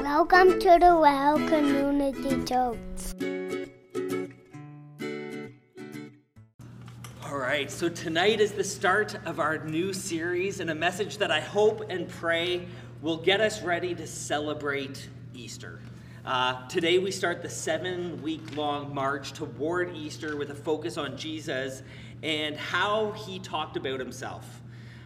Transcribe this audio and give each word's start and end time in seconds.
Welcome 0.00 0.60
to 0.60 0.78
the 0.80 0.96
Well 0.96 1.36
Community 1.48 2.44
Church. 2.44 2.78
All 7.26 7.36
right, 7.36 7.68
so 7.68 7.88
tonight 7.88 8.40
is 8.40 8.52
the 8.52 8.62
start 8.62 9.16
of 9.26 9.40
our 9.40 9.58
new 9.64 9.92
series 9.92 10.60
and 10.60 10.70
a 10.70 10.74
message 10.74 11.18
that 11.18 11.32
I 11.32 11.40
hope 11.40 11.90
and 11.90 12.08
pray 12.08 12.68
will 13.02 13.16
get 13.16 13.40
us 13.40 13.60
ready 13.62 13.92
to 13.96 14.06
celebrate 14.06 15.08
Easter. 15.34 15.80
Uh, 16.24 16.68
today, 16.68 17.00
we 17.00 17.10
start 17.10 17.42
the 17.42 17.50
seven 17.50 18.22
week 18.22 18.56
long 18.56 18.94
march 18.94 19.32
toward 19.32 19.96
Easter 19.96 20.36
with 20.36 20.50
a 20.50 20.54
focus 20.54 20.96
on 20.96 21.16
Jesus 21.16 21.82
and 22.22 22.56
how 22.56 23.10
he 23.12 23.40
talked 23.40 23.76
about 23.76 23.98
himself. 23.98 24.62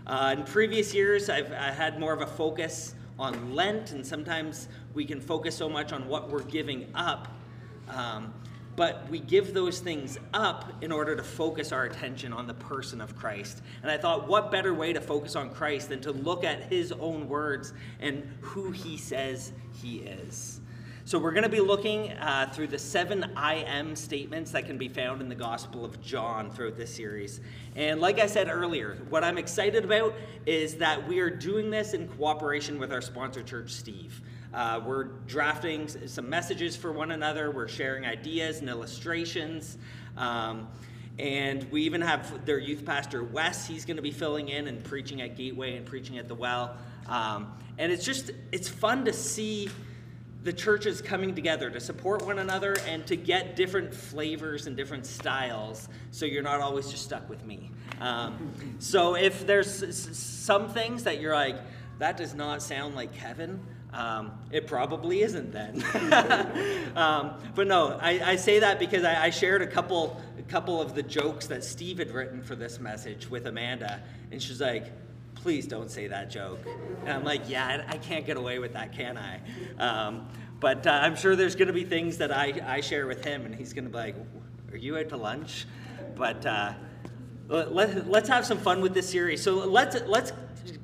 Uh, 0.06 0.34
in 0.36 0.44
previous 0.44 0.92
years, 0.92 1.30
I've 1.30 1.50
I 1.52 1.70
had 1.70 1.98
more 1.98 2.12
of 2.12 2.20
a 2.20 2.26
focus 2.26 2.94
on 3.22 3.54
Lent, 3.54 3.92
and 3.92 4.04
sometimes 4.04 4.66
we 4.94 5.04
can 5.04 5.20
focus 5.20 5.54
so 5.54 5.68
much 5.68 5.92
on 5.92 6.08
what 6.08 6.28
we're 6.28 6.42
giving 6.42 6.90
up. 6.92 7.28
Um, 7.88 8.34
but 8.74 9.08
we 9.10 9.20
give 9.20 9.54
those 9.54 9.78
things 9.78 10.18
up 10.34 10.72
in 10.80 10.90
order 10.90 11.14
to 11.14 11.22
focus 11.22 11.70
our 11.70 11.84
attention 11.84 12.32
on 12.32 12.48
the 12.48 12.54
person 12.54 13.00
of 13.00 13.14
Christ. 13.14 13.62
And 13.82 13.90
I 13.90 13.96
thought, 13.96 14.26
what 14.26 14.50
better 14.50 14.74
way 14.74 14.92
to 14.92 15.00
focus 15.00 15.36
on 15.36 15.50
Christ 15.50 15.90
than 15.90 16.00
to 16.00 16.10
look 16.10 16.42
at 16.42 16.64
his 16.64 16.90
own 16.90 17.28
words 17.28 17.74
and 18.00 18.28
who 18.40 18.72
he 18.72 18.96
says 18.96 19.52
he 19.80 19.98
is? 19.98 20.61
So, 21.04 21.18
we're 21.18 21.32
going 21.32 21.42
to 21.42 21.48
be 21.48 21.58
looking 21.58 22.12
uh, 22.12 22.48
through 22.54 22.68
the 22.68 22.78
seven 22.78 23.32
I 23.34 23.54
am 23.54 23.96
statements 23.96 24.52
that 24.52 24.66
can 24.66 24.78
be 24.78 24.86
found 24.86 25.20
in 25.20 25.28
the 25.28 25.34
Gospel 25.34 25.84
of 25.84 26.00
John 26.00 26.48
throughout 26.48 26.76
this 26.76 26.94
series. 26.94 27.40
And, 27.74 28.00
like 28.00 28.20
I 28.20 28.26
said 28.26 28.48
earlier, 28.48 28.98
what 29.10 29.24
I'm 29.24 29.36
excited 29.36 29.84
about 29.84 30.14
is 30.46 30.76
that 30.76 31.08
we 31.08 31.18
are 31.18 31.28
doing 31.28 31.70
this 31.70 31.94
in 31.94 32.06
cooperation 32.06 32.78
with 32.78 32.92
our 32.92 33.00
sponsor 33.00 33.42
church, 33.42 33.72
Steve. 33.72 34.20
Uh, 34.54 34.80
we're 34.86 35.04
drafting 35.26 35.88
some 35.88 36.30
messages 36.30 36.76
for 36.76 36.92
one 36.92 37.10
another, 37.10 37.50
we're 37.50 37.66
sharing 37.66 38.06
ideas 38.06 38.60
and 38.60 38.68
illustrations. 38.68 39.78
Um, 40.16 40.68
and 41.18 41.68
we 41.72 41.82
even 41.82 42.00
have 42.00 42.46
their 42.46 42.58
youth 42.58 42.84
pastor, 42.84 43.24
Wes. 43.24 43.66
He's 43.66 43.84
going 43.84 43.96
to 43.96 44.02
be 44.02 44.12
filling 44.12 44.50
in 44.50 44.68
and 44.68 44.84
preaching 44.84 45.20
at 45.20 45.36
Gateway 45.36 45.76
and 45.76 45.84
preaching 45.84 46.18
at 46.18 46.28
the 46.28 46.36
Well. 46.36 46.76
Um, 47.08 47.52
and 47.76 47.90
it's 47.90 48.04
just, 48.04 48.30
it's 48.52 48.68
fun 48.68 49.04
to 49.06 49.12
see 49.12 49.68
the 50.42 50.52
churches 50.52 51.00
coming 51.00 51.34
together 51.34 51.70
to 51.70 51.80
support 51.80 52.24
one 52.26 52.38
another 52.38 52.76
and 52.86 53.06
to 53.06 53.16
get 53.16 53.54
different 53.54 53.94
flavors 53.94 54.66
and 54.66 54.76
different 54.76 55.06
styles 55.06 55.88
so 56.10 56.26
you're 56.26 56.42
not 56.42 56.60
always 56.60 56.90
just 56.90 57.04
stuck 57.04 57.28
with 57.28 57.44
me. 57.44 57.70
Um, 58.00 58.52
so 58.78 59.14
if 59.14 59.46
there's 59.46 60.16
some 60.16 60.68
things 60.68 61.04
that 61.04 61.20
you're 61.20 61.34
like, 61.34 61.56
that 61.98 62.16
does 62.16 62.34
not 62.34 62.62
sound 62.62 62.96
like 62.96 63.14
Kevin, 63.14 63.60
um, 63.92 64.32
it 64.50 64.66
probably 64.66 65.22
isn't 65.22 65.52
then. 65.52 65.82
um, 66.96 67.34
but 67.54 67.66
no, 67.66 67.98
I, 68.00 68.32
I, 68.32 68.36
say 68.36 68.58
that 68.60 68.78
because 68.78 69.04
I, 69.04 69.24
I, 69.24 69.30
shared 69.30 69.60
a 69.60 69.66
couple, 69.66 70.20
a 70.38 70.42
couple 70.42 70.80
of 70.80 70.94
the 70.94 71.02
jokes 71.02 71.46
that 71.48 71.62
Steve 71.62 71.98
had 71.98 72.10
written 72.10 72.42
for 72.42 72.56
this 72.56 72.80
message 72.80 73.28
with 73.28 73.46
Amanda, 73.46 74.02
and 74.30 74.42
she's 74.42 74.62
like, 74.62 74.86
please 75.42 75.66
don't 75.66 75.90
say 75.90 76.06
that 76.06 76.30
joke. 76.30 76.60
And 77.00 77.10
I'm 77.10 77.24
like, 77.24 77.48
yeah, 77.48 77.84
I 77.88 77.98
can't 77.98 78.24
get 78.24 78.36
away 78.36 78.60
with 78.60 78.74
that, 78.74 78.92
can 78.92 79.18
I? 79.18 79.40
Um, 79.78 80.28
but 80.60 80.86
uh, 80.86 80.90
I'm 80.90 81.16
sure 81.16 81.34
there's 81.34 81.56
going 81.56 81.66
to 81.66 81.74
be 81.74 81.84
things 81.84 82.18
that 82.18 82.30
I, 82.30 82.54
I 82.64 82.80
share 82.80 83.08
with 83.08 83.24
him, 83.24 83.44
and 83.44 83.52
he's 83.52 83.72
going 83.72 83.84
to 83.84 83.90
be 83.90 83.96
like, 83.96 84.16
are 84.70 84.76
you 84.76 84.96
out 84.96 85.08
to 85.08 85.16
lunch? 85.16 85.66
But 86.14 86.46
uh, 86.46 86.74
let, 87.48 88.08
let's 88.08 88.28
have 88.28 88.46
some 88.46 88.58
fun 88.58 88.80
with 88.80 88.94
this 88.94 89.10
series. 89.10 89.42
So 89.42 89.66
let's, 89.66 90.00
let's 90.06 90.32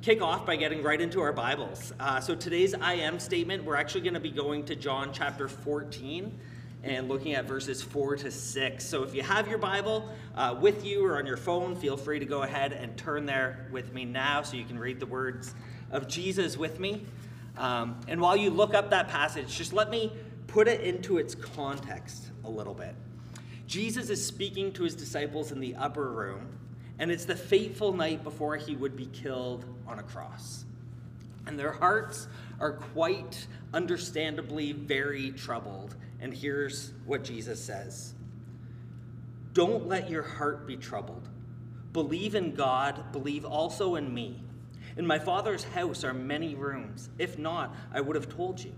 kick 0.01 0.21
off 0.21 0.45
by 0.45 0.57
getting 0.57 0.83
right 0.83 0.99
into 0.99 1.21
our 1.21 1.31
Bibles. 1.31 1.93
Uh, 1.97 2.19
so 2.19 2.35
today's 2.35 2.73
I 2.73 2.95
am 2.95 3.17
statement, 3.17 3.63
we're 3.63 3.77
actually 3.77 4.01
going 4.01 4.13
to 4.15 4.19
be 4.19 4.31
going 4.31 4.65
to 4.65 4.75
John 4.75 5.11
chapter 5.13 5.47
14 5.47 6.37
and 6.83 7.09
looking 7.09 7.33
at 7.33 7.45
verses 7.45 7.81
4 7.81 8.17
to 8.17 8.31
6. 8.31 8.85
So 8.85 9.03
if 9.03 9.13
you 9.13 9.21
have 9.21 9.47
your 9.47 9.57
Bible 9.57 10.07
uh, 10.35 10.57
with 10.59 10.85
you 10.85 11.05
or 11.05 11.17
on 11.17 11.25
your 11.25 11.37
phone, 11.37 11.75
feel 11.75 11.97
free 11.97 12.19
to 12.19 12.25
go 12.25 12.43
ahead 12.43 12.71
and 12.71 12.95
turn 12.97 13.25
there 13.25 13.67
with 13.71 13.93
me 13.93 14.05
now 14.05 14.41
so 14.41 14.55
you 14.55 14.63
can 14.63 14.79
read 14.79 14.99
the 14.99 15.05
words 15.05 15.53
of 15.91 16.07
Jesus 16.07 16.57
with 16.57 16.79
me. 16.79 17.05
Um, 17.57 17.99
and 18.07 18.21
while 18.21 18.37
you 18.37 18.49
look 18.49 18.73
up 18.73 18.89
that 18.91 19.09
passage, 19.09 19.57
just 19.57 19.73
let 19.73 19.89
me 19.89 20.13
put 20.47 20.67
it 20.67 20.81
into 20.81 21.17
its 21.17 21.35
context 21.35 22.31
a 22.45 22.49
little 22.49 22.73
bit. 22.73 22.95
Jesus 23.67 24.09
is 24.09 24.25
speaking 24.25 24.71
to 24.73 24.83
his 24.83 24.95
disciples 24.95 25.51
in 25.51 25.59
the 25.59 25.75
upper 25.75 26.09
room, 26.09 26.47
and 26.97 27.11
it's 27.11 27.25
the 27.25 27.35
fateful 27.35 27.93
night 27.93 28.23
before 28.23 28.55
he 28.55 28.75
would 28.75 28.95
be 28.95 29.05
killed 29.07 29.65
on 29.85 29.99
a 29.99 30.03
cross. 30.03 30.63
And 31.45 31.59
their 31.59 31.71
hearts 31.71 32.27
are 32.59 32.73
quite 32.73 33.45
understandably 33.73 34.71
very 34.71 35.31
troubled 35.31 35.95
and 36.21 36.33
here's 36.33 36.91
what 37.05 37.23
Jesus 37.23 37.63
says 37.63 38.13
Don't 39.53 39.87
let 39.87 40.09
your 40.09 40.23
heart 40.23 40.67
be 40.67 40.77
troubled. 40.77 41.27
Believe 41.93 42.35
in 42.35 42.53
God, 42.53 43.11
believe 43.11 43.45
also 43.45 43.95
in 43.95 44.13
me. 44.13 44.43
In 44.97 45.05
my 45.05 45.17
Father's 45.17 45.63
house 45.63 46.03
are 46.03 46.13
many 46.13 46.55
rooms. 46.55 47.09
If 47.17 47.39
not, 47.39 47.75
I 47.93 48.01
would 48.01 48.15
have 48.15 48.29
told 48.29 48.63
you. 48.63 48.73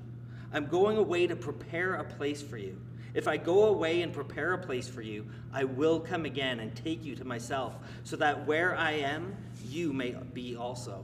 I'm 0.53 0.68
going 0.68 0.97
away 0.97 1.28
to 1.28 1.35
prepare 1.35 1.96
a 1.96 2.03
place 2.03 2.41
for 2.41 2.57
you. 2.57 2.78
If 3.13 3.28
I 3.28 3.38
go 3.38 3.66
away 3.66 4.02
and 4.02 4.13
prepare 4.13 4.53
a 4.53 4.58
place 4.58 4.88
for 4.88 5.02
you, 5.02 5.25
I 5.52 5.66
will 5.66 6.00
come 6.00 6.25
again 6.25 6.59
and 6.62 6.73
take 6.75 7.03
you 7.03 7.16
to 7.16 7.25
myself, 7.25 7.75
so 8.03 8.16
that 8.18 8.47
where 8.47 8.75
I 8.75 8.91
am, 8.91 9.35
you 9.66 9.91
may 9.91 10.16
be 10.34 10.56
also. 10.56 11.03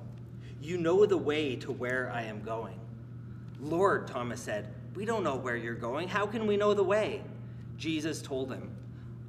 You 0.62 0.78
know 0.78 1.06
the 1.06 1.18
way 1.18 1.56
to 1.58 1.72
where 1.72 2.10
I 2.14 2.24
am 2.24 2.42
going. 2.42 2.80
Lord, 3.60 4.08
Thomas 4.08 4.42
said, 4.42 4.74
we 4.98 5.06
don't 5.06 5.24
know 5.24 5.36
where 5.36 5.56
you're 5.56 5.76
going. 5.76 6.08
How 6.08 6.26
can 6.26 6.48
we 6.48 6.58
know 6.58 6.74
the 6.74 6.84
way? 6.84 7.22
Jesus 7.78 8.20
told 8.20 8.52
him, 8.52 8.76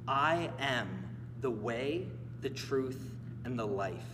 I 0.07 0.49
am 0.57 0.89
the 1.41 1.51
way, 1.51 2.07
the 2.41 2.49
truth, 2.49 3.11
and 3.45 3.57
the 3.57 3.67
life. 3.67 4.07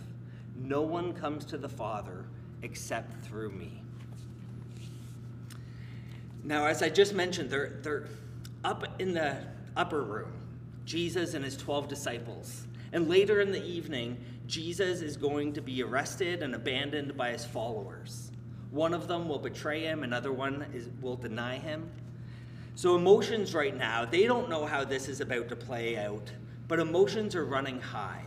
No 0.54 0.82
one 0.82 1.14
comes 1.14 1.46
to 1.46 1.56
the 1.56 1.68
Father 1.68 2.26
except 2.60 3.24
through 3.24 3.52
me. 3.52 3.80
Now, 6.44 6.66
as 6.66 6.82
I 6.82 6.90
just 6.90 7.14
mentioned, 7.14 7.48
they're, 7.48 7.78
they're 7.80 8.08
up 8.62 9.00
in 9.00 9.14
the 9.14 9.38
upper 9.78 10.02
room, 10.02 10.34
Jesus 10.84 11.32
and 11.32 11.42
his 11.42 11.56
12 11.56 11.88
disciples. 11.88 12.66
And 12.92 13.08
later 13.08 13.40
in 13.40 13.50
the 13.50 13.64
evening, 13.64 14.22
Jesus 14.46 15.00
is 15.00 15.16
going 15.16 15.54
to 15.54 15.62
be 15.62 15.82
arrested 15.82 16.42
and 16.42 16.54
abandoned 16.54 17.16
by 17.16 17.30
his 17.30 17.46
followers. 17.46 18.25
One 18.70 18.94
of 18.94 19.08
them 19.08 19.28
will 19.28 19.38
betray 19.38 19.82
him, 19.82 20.02
another 20.02 20.32
one 20.32 20.66
is, 20.74 20.88
will 21.00 21.16
deny 21.16 21.58
him. 21.58 21.90
So, 22.74 22.94
emotions 22.94 23.54
right 23.54 23.74
now, 23.74 24.04
they 24.04 24.26
don't 24.26 24.50
know 24.50 24.66
how 24.66 24.84
this 24.84 25.08
is 25.08 25.20
about 25.20 25.48
to 25.48 25.56
play 25.56 25.96
out, 25.96 26.30
but 26.68 26.78
emotions 26.78 27.34
are 27.34 27.44
running 27.44 27.80
high. 27.80 28.22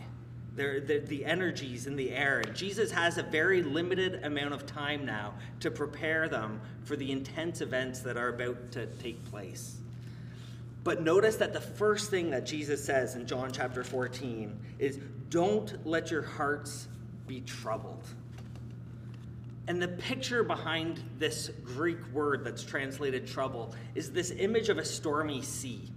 They're, 0.56 0.80
they're, 0.80 1.00
the 1.00 1.24
energy's 1.24 1.86
in 1.86 1.94
the 1.94 2.10
air. 2.10 2.42
Jesus 2.42 2.90
has 2.90 3.18
a 3.18 3.22
very 3.22 3.62
limited 3.62 4.24
amount 4.24 4.52
of 4.52 4.66
time 4.66 5.06
now 5.06 5.34
to 5.60 5.70
prepare 5.70 6.28
them 6.28 6.60
for 6.84 6.96
the 6.96 7.12
intense 7.12 7.60
events 7.60 8.00
that 8.00 8.16
are 8.16 8.30
about 8.30 8.72
to 8.72 8.86
take 8.86 9.24
place. 9.30 9.76
But 10.82 11.02
notice 11.02 11.36
that 11.36 11.52
the 11.52 11.60
first 11.60 12.10
thing 12.10 12.30
that 12.30 12.46
Jesus 12.46 12.84
says 12.84 13.14
in 13.14 13.26
John 13.26 13.52
chapter 13.52 13.84
14 13.84 14.58
is 14.78 14.98
don't 15.28 15.86
let 15.86 16.10
your 16.10 16.22
hearts 16.22 16.88
be 17.26 17.42
troubled. 17.42 18.04
And 19.70 19.80
the 19.80 19.86
picture 19.86 20.42
behind 20.42 21.00
this 21.20 21.48
Greek 21.62 22.04
word 22.12 22.42
that's 22.42 22.64
translated 22.64 23.24
trouble 23.24 23.72
is 23.94 24.10
this 24.10 24.32
image 24.32 24.68
of 24.68 24.78
a 24.78 24.84
stormy 24.84 25.42
sea. 25.42 25.92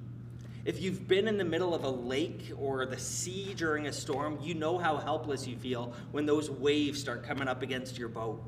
If 0.63 0.79
you've 0.79 1.07
been 1.07 1.27
in 1.27 1.39
the 1.39 1.43
middle 1.43 1.73
of 1.73 1.83
a 1.83 1.89
lake 1.89 2.51
or 2.55 2.85
the 2.85 2.99
sea 2.99 3.55
during 3.55 3.87
a 3.87 3.91
storm, 3.91 4.37
you 4.43 4.53
know 4.53 4.77
how 4.77 4.97
helpless 4.97 5.47
you 5.47 5.57
feel 5.57 5.91
when 6.11 6.27
those 6.27 6.51
waves 6.51 6.99
start 6.99 7.23
coming 7.23 7.47
up 7.47 7.63
against 7.63 7.97
your 7.97 8.09
boat. 8.09 8.43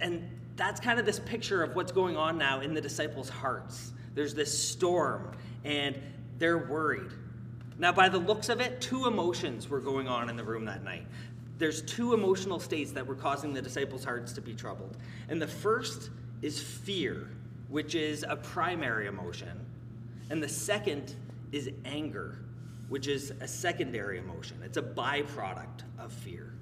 And 0.00 0.28
that's 0.56 0.80
kind 0.80 0.98
of 0.98 1.06
this 1.06 1.20
picture 1.20 1.62
of 1.62 1.76
what's 1.76 1.92
going 1.92 2.16
on 2.16 2.36
now 2.36 2.60
in 2.60 2.74
the 2.74 2.80
disciples' 2.80 3.28
hearts. 3.28 3.92
There's 4.16 4.34
this 4.34 4.52
storm, 4.68 5.30
and 5.62 5.96
they're 6.38 6.58
worried. 6.58 7.12
Now, 7.78 7.92
by 7.92 8.08
the 8.08 8.18
looks 8.18 8.48
of 8.48 8.60
it, 8.60 8.80
two 8.80 9.06
emotions 9.06 9.68
were 9.68 9.80
going 9.80 10.08
on 10.08 10.28
in 10.28 10.36
the 10.36 10.44
room 10.44 10.64
that 10.64 10.82
night 10.82 11.06
there's 11.62 11.82
two 11.82 12.12
emotional 12.12 12.58
states 12.58 12.90
that 12.90 13.06
were 13.06 13.14
causing 13.14 13.52
the 13.52 13.62
disciples' 13.62 14.04
hearts 14.04 14.32
to 14.32 14.40
be 14.40 14.52
troubled. 14.52 14.96
And 15.28 15.40
the 15.40 15.46
first 15.46 16.10
is 16.42 16.60
fear, 16.60 17.28
which 17.68 17.94
is 17.94 18.24
a 18.28 18.34
primary 18.34 19.06
emotion. 19.06 19.64
And 20.28 20.42
the 20.42 20.48
second 20.48 21.14
is 21.52 21.70
anger, 21.84 22.38
which 22.88 23.06
is 23.06 23.32
a 23.40 23.46
secondary 23.46 24.18
emotion. 24.18 24.60
It's 24.64 24.76
a 24.76 24.82
byproduct 24.82 25.84
of 26.00 26.12
fear. 26.12 26.52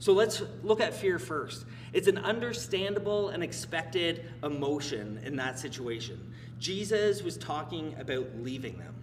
So 0.00 0.12
let's 0.12 0.42
look 0.62 0.82
at 0.82 0.92
fear 0.92 1.18
first. 1.18 1.64
It's 1.94 2.08
an 2.08 2.18
understandable 2.18 3.30
and 3.30 3.42
expected 3.42 4.26
emotion 4.42 5.20
in 5.24 5.36
that 5.36 5.58
situation. 5.58 6.32
Jesus 6.58 7.22
was 7.22 7.38
talking 7.38 7.94
about 7.98 8.26
leaving 8.40 8.76
them. 8.76 8.94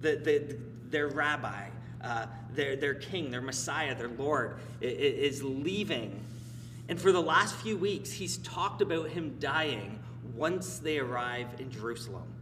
The, 0.00 0.16
the, 0.16 0.58
their 0.90 1.08
rabbi, 1.08 1.68
uh, 2.02 2.26
their, 2.54 2.76
their 2.76 2.94
king, 2.94 3.30
their 3.30 3.40
Messiah, 3.40 3.94
their 3.94 4.08
Lord, 4.08 4.58
is 4.80 5.42
leaving. 5.42 6.24
And 6.88 7.00
for 7.00 7.12
the 7.12 7.22
last 7.22 7.56
few 7.56 7.76
weeks, 7.76 8.12
he's 8.12 8.36
talked 8.38 8.80
about 8.80 9.08
him 9.08 9.36
dying 9.40 9.98
once 10.34 10.78
they 10.78 10.98
arrive 10.98 11.48
in 11.58 11.70
Jerusalem. 11.70 12.32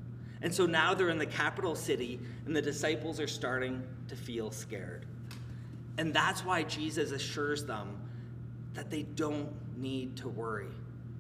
And 0.43 0.53
so 0.53 0.67
now 0.67 0.93
they're 0.93 1.09
in 1.09 1.19
the 1.19 1.25
capital 1.25 1.75
city, 1.75 2.21
and 2.45 2.55
the 2.55 2.61
disciples 2.61 3.19
are 3.19 3.27
starting 3.27 3.83
to 4.09 4.17
feel 4.17 4.51
scared. 4.51 5.07
And 5.97 6.13
that's 6.13 6.45
why 6.45 6.65
Jesus 6.65 7.13
assures 7.13 7.65
them 7.65 7.97
that 8.75 8.91
they 8.91 9.03
don't 9.03 9.49
need 9.79 10.17
to 10.19 10.29
worry. 10.29 10.69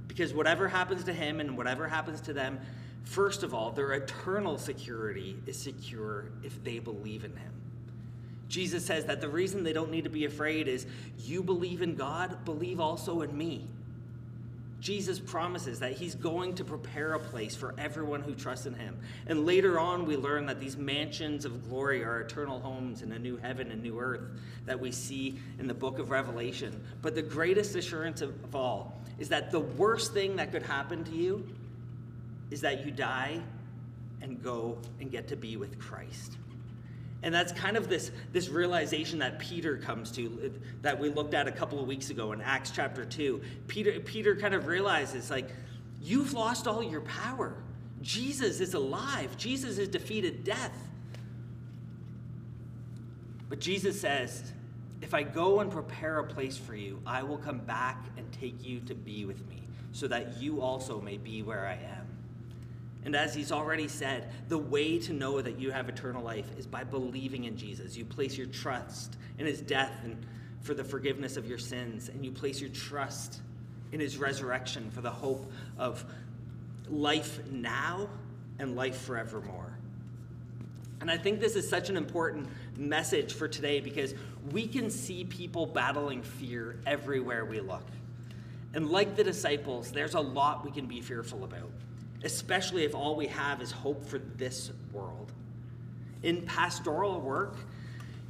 Because 0.08 0.34
whatever 0.34 0.69
happens 0.69 1.04
to 1.04 1.12
him 1.12 1.40
and 1.40 1.56
whatever 1.56 1.88
happens 1.88 2.20
to 2.22 2.32
them, 2.32 2.60
first 3.04 3.42
of 3.42 3.54
all, 3.54 3.70
their 3.70 3.92
eternal 3.92 4.58
security 4.58 5.38
is 5.46 5.58
secure 5.58 6.26
if 6.42 6.62
they 6.62 6.78
believe 6.78 7.25
in 7.25 7.34
him. 7.36 7.52
Jesus 8.54 8.86
says 8.86 9.06
that 9.06 9.20
the 9.20 9.28
reason 9.28 9.64
they 9.64 9.72
don't 9.72 9.90
need 9.90 10.04
to 10.04 10.10
be 10.10 10.26
afraid 10.26 10.68
is 10.68 10.86
you 11.18 11.42
believe 11.42 11.82
in 11.82 11.96
God, 11.96 12.44
believe 12.44 12.78
also 12.78 13.22
in 13.22 13.36
me. 13.36 13.66
Jesus 14.80 15.18
promises 15.18 15.80
that 15.80 15.94
he's 15.94 16.14
going 16.14 16.54
to 16.54 16.64
prepare 16.64 17.14
a 17.14 17.18
place 17.18 17.56
for 17.56 17.74
everyone 17.78 18.20
who 18.20 18.32
trusts 18.32 18.66
in 18.66 18.74
him. 18.74 18.96
And 19.26 19.44
later 19.44 19.80
on, 19.80 20.06
we 20.06 20.16
learn 20.16 20.46
that 20.46 20.60
these 20.60 20.76
mansions 20.76 21.44
of 21.44 21.68
glory 21.68 22.04
are 22.04 22.20
eternal 22.20 22.60
homes 22.60 23.02
in 23.02 23.10
a 23.10 23.18
new 23.18 23.36
heaven 23.38 23.72
and 23.72 23.82
new 23.82 23.98
earth 23.98 24.22
that 24.66 24.78
we 24.78 24.92
see 24.92 25.36
in 25.58 25.66
the 25.66 25.74
book 25.74 25.98
of 25.98 26.10
Revelation. 26.10 26.80
But 27.02 27.16
the 27.16 27.22
greatest 27.22 27.74
assurance 27.74 28.20
of 28.20 28.54
all 28.54 29.00
is 29.18 29.30
that 29.30 29.50
the 29.50 29.60
worst 29.60 30.14
thing 30.14 30.36
that 30.36 30.52
could 30.52 30.62
happen 30.62 31.02
to 31.02 31.12
you 31.12 31.44
is 32.52 32.60
that 32.60 32.86
you 32.86 32.92
die 32.92 33.40
and 34.22 34.40
go 34.40 34.78
and 35.00 35.10
get 35.10 35.26
to 35.26 35.36
be 35.36 35.56
with 35.56 35.76
Christ. 35.80 36.36
And 37.24 37.34
that's 37.34 37.52
kind 37.52 37.78
of 37.78 37.88
this, 37.88 38.10
this 38.32 38.50
realization 38.50 39.18
that 39.20 39.38
Peter 39.38 39.78
comes 39.78 40.10
to 40.10 40.52
that 40.82 41.00
we 41.00 41.08
looked 41.08 41.32
at 41.32 41.48
a 41.48 41.52
couple 41.52 41.80
of 41.80 41.86
weeks 41.86 42.10
ago 42.10 42.32
in 42.32 42.42
Acts 42.42 42.70
chapter 42.70 43.06
2. 43.06 43.40
Peter, 43.66 43.98
Peter 44.00 44.36
kind 44.36 44.52
of 44.52 44.66
realizes, 44.66 45.30
like, 45.30 45.48
you've 46.02 46.34
lost 46.34 46.66
all 46.66 46.82
your 46.82 47.00
power. 47.00 47.56
Jesus 48.02 48.60
is 48.60 48.74
alive, 48.74 49.38
Jesus 49.38 49.78
has 49.78 49.88
defeated 49.88 50.44
death. 50.44 50.76
But 53.48 53.58
Jesus 53.58 53.98
says, 53.98 54.52
If 55.00 55.14
I 55.14 55.22
go 55.22 55.60
and 55.60 55.70
prepare 55.70 56.18
a 56.18 56.24
place 56.24 56.58
for 56.58 56.74
you, 56.74 57.00
I 57.06 57.22
will 57.22 57.38
come 57.38 57.60
back 57.60 58.04
and 58.18 58.30
take 58.32 58.62
you 58.62 58.80
to 58.80 58.94
be 58.94 59.24
with 59.24 59.48
me, 59.48 59.62
so 59.92 60.06
that 60.08 60.36
you 60.36 60.60
also 60.60 61.00
may 61.00 61.16
be 61.16 61.42
where 61.42 61.66
I 61.66 61.72
am. 61.72 62.03
And 63.04 63.14
as 63.14 63.34
he's 63.34 63.52
already 63.52 63.86
said, 63.86 64.30
the 64.48 64.58
way 64.58 64.98
to 65.00 65.12
know 65.12 65.40
that 65.40 65.58
you 65.58 65.70
have 65.70 65.88
eternal 65.88 66.22
life 66.22 66.46
is 66.56 66.66
by 66.66 66.84
believing 66.84 67.44
in 67.44 67.56
Jesus. 67.56 67.96
You 67.96 68.04
place 68.04 68.36
your 68.36 68.46
trust 68.46 69.16
in 69.38 69.46
his 69.46 69.60
death 69.60 69.92
and 70.04 70.24
for 70.62 70.72
the 70.72 70.84
forgiveness 70.84 71.36
of 71.36 71.46
your 71.46 71.58
sins, 71.58 72.08
and 72.08 72.24
you 72.24 72.32
place 72.32 72.60
your 72.60 72.70
trust 72.70 73.42
in 73.92 74.00
his 74.00 74.16
resurrection 74.16 74.90
for 74.90 75.02
the 75.02 75.10
hope 75.10 75.52
of 75.78 76.04
life 76.88 77.40
now 77.50 78.08
and 78.58 78.74
life 78.74 78.96
forevermore. 79.02 79.78
And 81.02 81.10
I 81.10 81.18
think 81.18 81.38
this 81.38 81.54
is 81.54 81.68
such 81.68 81.90
an 81.90 81.98
important 81.98 82.48
message 82.78 83.34
for 83.34 83.46
today 83.46 83.80
because 83.80 84.14
we 84.52 84.66
can 84.66 84.88
see 84.88 85.24
people 85.24 85.66
battling 85.66 86.22
fear 86.22 86.80
everywhere 86.86 87.44
we 87.44 87.60
look. 87.60 87.86
And 88.72 88.88
like 88.88 89.14
the 89.14 89.24
disciples, 89.24 89.92
there's 89.92 90.14
a 90.14 90.20
lot 90.20 90.64
we 90.64 90.70
can 90.70 90.86
be 90.86 91.02
fearful 91.02 91.44
about 91.44 91.70
especially 92.24 92.84
if 92.84 92.94
all 92.94 93.14
we 93.14 93.26
have 93.26 93.60
is 93.62 93.70
hope 93.70 94.04
for 94.04 94.18
this 94.18 94.72
world. 94.92 95.32
In 96.22 96.42
pastoral 96.42 97.20
work, 97.20 97.56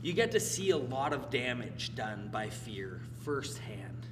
you 0.02 0.12
get 0.12 0.32
to 0.32 0.40
see 0.40 0.70
a 0.70 0.76
lot 0.76 1.12
of 1.12 1.30
damage 1.30 1.94
done 1.94 2.28
by 2.30 2.50
fear 2.50 3.00
firsthand. 3.22 4.06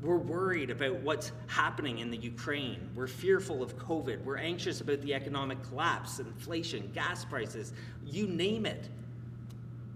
We're 0.00 0.16
worried 0.16 0.70
about 0.70 0.94
what's 1.00 1.30
happening 1.46 1.98
in 1.98 2.10
the 2.10 2.16
Ukraine. 2.16 2.90
We're 2.94 3.06
fearful 3.06 3.62
of 3.62 3.76
COVID. 3.78 4.24
We're 4.24 4.38
anxious 4.38 4.80
about 4.80 5.00
the 5.02 5.14
economic 5.14 5.62
collapse, 5.62 6.18
inflation, 6.18 6.90
gas 6.92 7.24
prices, 7.24 7.72
you 8.04 8.26
name 8.26 8.66
it. 8.66 8.88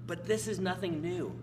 But 0.07 0.27
this 0.27 0.47
is 0.47 0.61
nothing 0.61 1.01
new. 1.01 1.37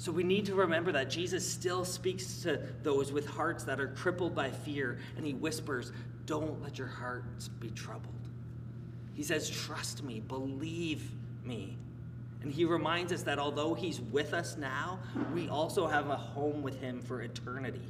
So 0.00 0.10
we 0.10 0.24
need 0.24 0.46
to 0.46 0.54
remember 0.54 0.92
that 0.92 1.10
Jesus 1.10 1.46
still 1.46 1.84
speaks 1.84 2.40
to 2.40 2.58
those 2.82 3.12
with 3.12 3.26
hearts 3.26 3.64
that 3.64 3.78
are 3.78 3.88
crippled 3.88 4.34
by 4.34 4.50
fear, 4.50 4.98
and 5.18 5.26
he 5.26 5.34
whispers, 5.34 5.92
Don't 6.24 6.62
let 6.62 6.78
your 6.78 6.86
hearts 6.86 7.48
be 7.48 7.68
troubled. 7.68 8.14
He 9.12 9.22
says, 9.22 9.50
Trust 9.50 10.02
me, 10.02 10.20
believe 10.20 11.10
me. 11.44 11.76
And 12.40 12.50
he 12.50 12.64
reminds 12.64 13.12
us 13.12 13.24
that 13.24 13.38
although 13.38 13.74
he's 13.74 14.00
with 14.00 14.32
us 14.32 14.56
now, 14.56 15.00
we 15.34 15.50
also 15.50 15.86
have 15.86 16.08
a 16.08 16.16
home 16.16 16.62
with 16.62 16.80
him 16.80 17.02
for 17.02 17.20
eternity. 17.20 17.84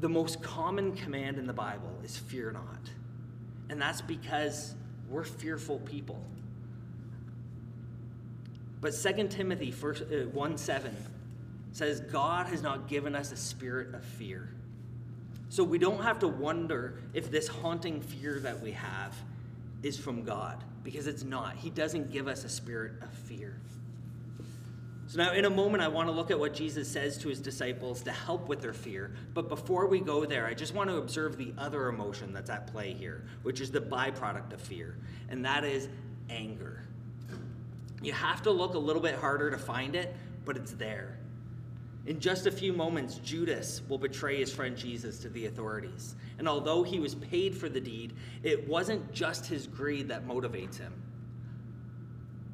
The 0.00 0.10
most 0.10 0.42
common 0.42 0.94
command 0.94 1.38
in 1.38 1.46
the 1.46 1.54
Bible 1.54 1.98
is 2.04 2.18
fear 2.18 2.50
not. 2.50 2.90
And 3.70 3.80
that's 3.80 4.02
because 4.02 4.74
we're 5.08 5.24
fearful 5.24 5.78
people. 5.78 6.22
But 8.82 8.92
2 8.92 9.28
Timothy 9.28 9.70
1 9.70 10.52
uh, 10.52 10.56
7 10.56 10.96
says, 11.70 12.00
God 12.00 12.48
has 12.48 12.62
not 12.62 12.88
given 12.88 13.14
us 13.14 13.32
a 13.32 13.36
spirit 13.36 13.94
of 13.94 14.04
fear. 14.04 14.50
So 15.48 15.62
we 15.62 15.78
don't 15.78 16.02
have 16.02 16.18
to 16.18 16.28
wonder 16.28 16.98
if 17.14 17.30
this 17.30 17.46
haunting 17.46 18.00
fear 18.00 18.40
that 18.40 18.60
we 18.60 18.72
have 18.72 19.14
is 19.82 19.96
from 19.96 20.24
God, 20.24 20.62
because 20.82 21.06
it's 21.06 21.22
not. 21.22 21.56
He 21.56 21.70
doesn't 21.70 22.10
give 22.10 22.26
us 22.26 22.44
a 22.44 22.48
spirit 22.48 22.94
of 23.02 23.10
fear. 23.10 23.56
So 25.06 25.18
now, 25.18 25.32
in 25.32 25.44
a 25.44 25.50
moment, 25.50 25.82
I 25.82 25.88
want 25.88 26.08
to 26.08 26.12
look 26.12 26.30
at 26.30 26.38
what 26.38 26.54
Jesus 26.54 26.88
says 26.88 27.18
to 27.18 27.28
his 27.28 27.38
disciples 27.38 28.02
to 28.02 28.10
help 28.10 28.48
with 28.48 28.62
their 28.62 28.72
fear. 28.72 29.12
But 29.34 29.48
before 29.48 29.86
we 29.86 30.00
go 30.00 30.24
there, 30.24 30.46
I 30.46 30.54
just 30.54 30.74
want 30.74 30.88
to 30.90 30.96
observe 30.96 31.36
the 31.36 31.52
other 31.58 31.88
emotion 31.88 32.32
that's 32.32 32.50
at 32.50 32.72
play 32.72 32.94
here, 32.94 33.26
which 33.42 33.60
is 33.60 33.70
the 33.70 33.80
byproduct 33.80 34.52
of 34.54 34.60
fear, 34.60 34.96
and 35.28 35.44
that 35.44 35.64
is 35.64 35.88
anger. 36.30 36.82
You 38.02 38.12
have 38.12 38.42
to 38.42 38.50
look 38.50 38.74
a 38.74 38.78
little 38.78 39.02
bit 39.02 39.14
harder 39.14 39.50
to 39.50 39.58
find 39.58 39.94
it, 39.94 40.14
but 40.44 40.56
it's 40.56 40.72
there. 40.72 41.18
In 42.04 42.18
just 42.18 42.46
a 42.46 42.50
few 42.50 42.72
moments, 42.72 43.18
Judas 43.18 43.80
will 43.88 43.98
betray 43.98 44.38
his 44.38 44.52
friend 44.52 44.76
Jesus 44.76 45.18
to 45.20 45.28
the 45.28 45.46
authorities. 45.46 46.16
And 46.38 46.48
although 46.48 46.82
he 46.82 46.98
was 46.98 47.14
paid 47.14 47.56
for 47.56 47.68
the 47.68 47.80
deed, 47.80 48.14
it 48.42 48.66
wasn't 48.66 49.12
just 49.12 49.46
his 49.46 49.68
greed 49.68 50.08
that 50.08 50.26
motivates 50.26 50.78
him, 50.78 50.92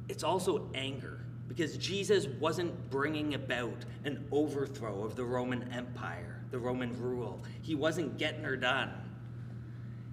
it's 0.07 0.23
also 0.23 0.69
anger. 0.73 1.19
Because 1.47 1.77
Jesus 1.77 2.27
wasn't 2.39 2.91
bringing 2.91 3.33
about 3.33 3.83
an 4.05 4.23
overthrow 4.31 5.03
of 5.03 5.15
the 5.15 5.25
Roman 5.25 5.63
Empire, 5.73 6.43
the 6.51 6.59
Roman 6.59 6.95
rule. 7.01 7.43
He 7.63 7.73
wasn't 7.73 8.19
getting 8.19 8.43
her 8.43 8.55
done. 8.55 8.91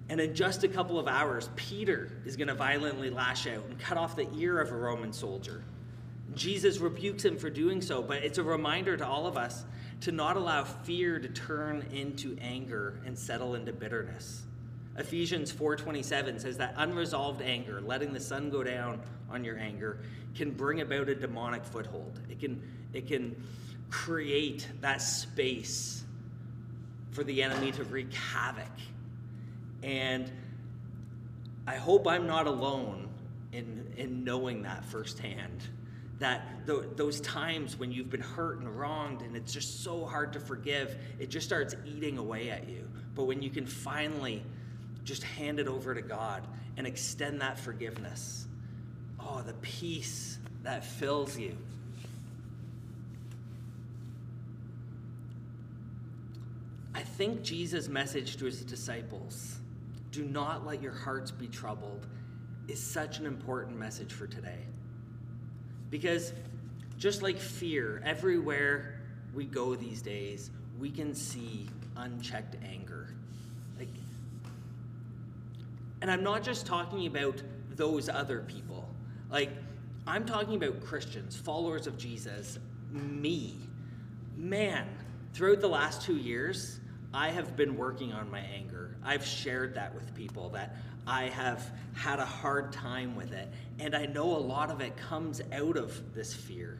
And 0.09 0.21
in 0.21 0.33
just 0.33 0.63
a 0.63 0.67
couple 0.67 0.99
of 0.99 1.07
hours, 1.07 1.49
Peter 1.55 2.11
is 2.25 2.37
going 2.37 2.47
to 2.47 2.53
violently 2.53 3.09
lash 3.09 3.45
out 3.47 3.65
and 3.65 3.77
cut 3.77 3.97
off 3.97 4.15
the 4.15 4.27
ear 4.37 4.59
of 4.59 4.71
a 4.71 4.75
Roman 4.75 5.11
soldier. 5.11 5.63
Jesus 6.33 6.77
rebukes 6.77 7.25
him 7.25 7.37
for 7.37 7.49
doing 7.49 7.81
so, 7.81 8.01
but 8.01 8.23
it's 8.23 8.37
a 8.37 8.43
reminder 8.43 8.95
to 8.95 9.05
all 9.05 9.27
of 9.27 9.37
us 9.37 9.65
to 10.01 10.11
not 10.11 10.37
allow 10.37 10.63
fear 10.63 11.19
to 11.19 11.27
turn 11.27 11.85
into 11.91 12.37
anger 12.39 12.99
and 13.05 13.17
settle 13.17 13.55
into 13.55 13.73
bitterness. 13.73 14.43
Ephesians 14.97 15.51
4:27 15.51 16.39
says 16.39 16.57
that 16.57 16.73
unresolved 16.77 17.41
anger, 17.41 17.81
letting 17.81 18.13
the 18.13 18.19
sun 18.19 18.49
go 18.49 18.63
down 18.63 19.01
on 19.29 19.43
your 19.43 19.57
anger, 19.57 19.99
can 20.35 20.51
bring 20.51 20.81
about 20.81 21.09
a 21.09 21.15
demonic 21.15 21.65
foothold. 21.65 22.19
It 22.29 22.39
can 22.39 22.61
it 22.93 23.07
can 23.07 23.35
create 23.89 24.67
that 24.81 25.01
space 25.01 26.03
for 27.11 27.23
the 27.23 27.43
enemy 27.43 27.71
to 27.71 27.83
wreak 27.85 28.13
havoc 28.13 28.71
and 29.83 30.31
I 31.65 31.75
hope 31.75 32.07
I'm 32.07 32.27
not 32.27 32.47
alone 32.47 33.09
in, 33.51 33.91
in 33.97 34.23
knowing 34.23 34.63
that 34.63 34.85
firsthand. 34.85 35.63
That 36.19 36.65
th- 36.65 36.85
those 36.95 37.21
times 37.21 37.77
when 37.77 37.91
you've 37.91 38.09
been 38.09 38.21
hurt 38.21 38.59
and 38.59 38.79
wronged 38.79 39.21
and 39.21 39.35
it's 39.35 39.53
just 39.53 39.83
so 39.83 40.05
hard 40.05 40.33
to 40.33 40.39
forgive, 40.39 40.97
it 41.19 41.29
just 41.29 41.45
starts 41.45 41.75
eating 41.85 42.17
away 42.17 42.49
at 42.49 42.67
you. 42.67 42.87
But 43.15 43.25
when 43.25 43.41
you 43.41 43.49
can 43.49 43.65
finally 43.65 44.43
just 45.03 45.23
hand 45.23 45.59
it 45.59 45.67
over 45.67 45.93
to 45.93 46.01
God 46.01 46.47
and 46.77 46.87
extend 46.87 47.41
that 47.41 47.59
forgiveness, 47.59 48.47
oh, 49.19 49.41
the 49.45 49.53
peace 49.55 50.39
that 50.63 50.85
fills 50.85 51.37
you. 51.37 51.57
I 56.93 57.01
think 57.01 57.43
Jesus' 57.43 57.87
message 57.87 58.37
to 58.37 58.45
his 58.45 58.63
disciples 58.63 59.59
do 60.17 60.25
not 60.25 60.65
let 60.65 60.81
your 60.81 60.93
hearts 60.93 61.29
be 61.29 61.47
troubled 61.47 62.07
is 62.67 62.81
such 62.81 63.19
an 63.19 63.27
important 63.27 63.77
message 63.77 64.11
for 64.11 64.25
today. 64.25 64.65
Because 65.91 66.33
just 66.97 67.21
like 67.21 67.37
fear, 67.37 68.01
everywhere 68.03 68.99
we 69.35 69.45
go 69.45 69.75
these 69.75 70.01
days, 70.01 70.49
we 70.79 70.89
can 70.89 71.13
see 71.13 71.69
unchecked 71.95 72.55
anger. 72.65 73.09
Like 73.77 73.89
and 76.01 76.09
I'm 76.09 76.23
not 76.23 76.41
just 76.41 76.65
talking 76.65 77.05
about 77.05 77.43
those 77.75 78.09
other 78.09 78.39
people. 78.39 78.89
Like 79.29 79.51
I'm 80.07 80.25
talking 80.25 80.55
about 80.55 80.83
Christians, 80.83 81.35
followers 81.35 81.85
of 81.85 81.95
Jesus, 81.95 82.57
me. 82.91 83.55
Man, 84.35 84.87
throughout 85.33 85.61
the 85.61 85.69
last 85.69 86.01
2 86.01 86.15
years, 86.15 86.79
I 87.13 87.29
have 87.29 87.55
been 87.55 87.77
working 87.77 88.13
on 88.13 88.29
my 88.29 88.39
anger. 88.39 88.95
I've 89.03 89.25
shared 89.25 89.75
that 89.75 89.93
with 89.95 90.13
people 90.15 90.49
that 90.49 90.75
I 91.05 91.25
have 91.25 91.71
had 91.95 92.19
a 92.19 92.25
hard 92.25 92.73
time 92.73 93.15
with 93.15 93.31
it. 93.31 93.47
And 93.79 93.95
I 93.95 94.05
know 94.05 94.35
a 94.35 94.37
lot 94.37 94.69
of 94.69 94.81
it 94.81 94.97
comes 94.97 95.41
out 95.53 95.77
of 95.77 96.13
this 96.13 96.33
fear. 96.33 96.77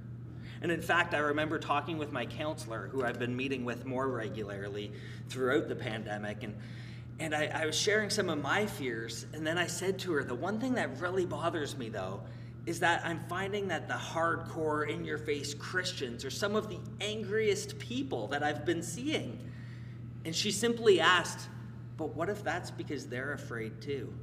And 0.61 0.71
in 0.71 0.81
fact, 0.81 1.13
I 1.13 1.19
remember 1.19 1.59
talking 1.59 1.97
with 1.97 2.11
my 2.11 2.25
counselor, 2.25 2.89
who 2.91 3.03
I've 3.03 3.19
been 3.19 3.35
meeting 3.35 3.63
with 3.63 3.85
more 3.85 4.07
regularly 4.07 4.91
throughout 5.29 5.69
the 5.69 5.75
pandemic. 5.75 6.43
And, 6.43 6.55
and 7.19 7.33
I, 7.33 7.45
I 7.53 7.65
was 7.65 7.75
sharing 7.75 8.09
some 8.09 8.29
of 8.29 8.41
my 8.41 8.65
fears. 8.65 9.25
And 9.33 9.45
then 9.45 9.57
I 9.57 9.67
said 9.67 9.97
to 9.99 10.13
her, 10.13 10.23
the 10.23 10.35
one 10.35 10.59
thing 10.59 10.73
that 10.73 10.99
really 10.99 11.25
bothers 11.25 11.77
me, 11.77 11.89
though, 11.89 12.21
is 12.65 12.81
that 12.81 13.01
I'm 13.05 13.21
finding 13.29 13.69
that 13.69 13.87
the 13.87 13.93
hardcore, 13.93 14.89
in 14.89 15.05
your 15.05 15.17
face 15.17 15.53
Christians 15.53 16.25
are 16.25 16.29
some 16.29 16.55
of 16.55 16.67
the 16.69 16.79
angriest 16.99 17.79
people 17.79 18.27
that 18.27 18.43
I've 18.43 18.65
been 18.65 18.83
seeing. 18.83 19.39
And 20.27 20.35
she 20.35 20.51
simply 20.51 20.99
asked, 20.99 21.47
But 21.95 22.13
what 22.13 22.27
if 22.27 22.43
that's 22.43 22.69
because 22.69 23.07
they're 23.07 23.31
afraid 23.31 23.79
too? 23.79 24.13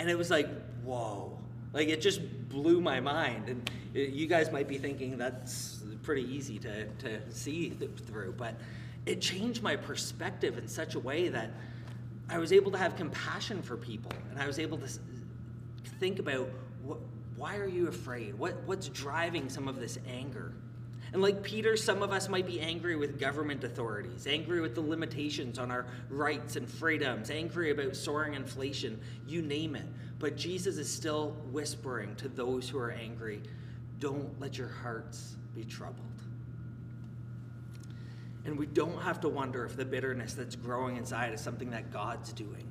And 0.00 0.10
it 0.10 0.18
was 0.18 0.28
like, 0.28 0.48
Whoa. 0.82 1.38
Like 1.72 1.88
it 1.88 2.00
just 2.00 2.20
blew 2.48 2.80
my 2.80 2.98
mind. 2.98 3.48
And 3.48 3.70
uh, 3.94 4.00
you 4.00 4.26
guys 4.26 4.50
might 4.50 4.66
be 4.66 4.78
thinking 4.78 5.16
that's 5.16 5.84
pretty 6.02 6.24
easy 6.24 6.58
to, 6.58 6.86
to 6.86 7.20
see 7.30 7.70
through, 7.70 8.34
but 8.36 8.56
it 9.06 9.20
changed 9.20 9.62
my 9.62 9.76
perspective 9.76 10.58
in 10.58 10.66
such 10.66 10.96
a 10.96 10.98
way 10.98 11.28
that 11.28 11.50
I 12.28 12.38
was 12.38 12.52
able 12.52 12.72
to 12.72 12.78
have 12.78 12.96
compassion 12.96 13.62
for 13.62 13.76
people 13.76 14.12
and 14.30 14.40
I 14.40 14.48
was 14.48 14.58
able 14.58 14.78
to 14.78 14.88
think 16.00 16.18
about 16.18 16.48
what, 16.82 16.98
why 17.36 17.56
are 17.56 17.68
you 17.68 17.86
afraid? 17.86 18.34
What, 18.36 18.56
what's 18.66 18.88
driving 18.88 19.48
some 19.48 19.68
of 19.68 19.78
this 19.78 19.98
anger? 20.08 20.52
And 21.12 21.20
like 21.20 21.42
Peter, 21.42 21.76
some 21.76 22.02
of 22.02 22.10
us 22.10 22.28
might 22.28 22.46
be 22.46 22.60
angry 22.60 22.96
with 22.96 23.20
government 23.20 23.64
authorities, 23.64 24.26
angry 24.26 24.60
with 24.60 24.74
the 24.74 24.80
limitations 24.80 25.58
on 25.58 25.70
our 25.70 25.86
rights 26.08 26.56
and 26.56 26.66
freedoms, 26.66 27.30
angry 27.30 27.70
about 27.70 27.94
soaring 27.94 28.34
inflation, 28.34 28.98
you 29.26 29.42
name 29.42 29.76
it. 29.76 29.86
But 30.18 30.36
Jesus 30.36 30.78
is 30.78 30.90
still 30.90 31.36
whispering 31.50 32.16
to 32.16 32.28
those 32.28 32.68
who 32.68 32.78
are 32.78 32.92
angry 32.92 33.42
don't 33.98 34.40
let 34.40 34.58
your 34.58 34.66
hearts 34.66 35.36
be 35.54 35.64
troubled. 35.64 36.08
And 38.44 38.58
we 38.58 38.66
don't 38.66 39.00
have 39.00 39.20
to 39.20 39.28
wonder 39.28 39.64
if 39.64 39.76
the 39.76 39.84
bitterness 39.84 40.34
that's 40.34 40.56
growing 40.56 40.96
inside 40.96 41.32
is 41.32 41.40
something 41.40 41.70
that 41.70 41.92
God's 41.92 42.32
doing. 42.32 42.68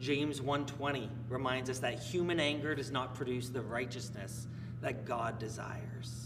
James 0.00 0.40
1:20 0.40 1.08
reminds 1.28 1.70
us 1.70 1.78
that 1.78 2.00
human 2.00 2.40
anger 2.40 2.74
does 2.74 2.90
not 2.90 3.14
produce 3.14 3.50
the 3.50 3.62
righteousness 3.62 4.48
that 4.80 5.04
God 5.04 5.38
desires. 5.38 6.23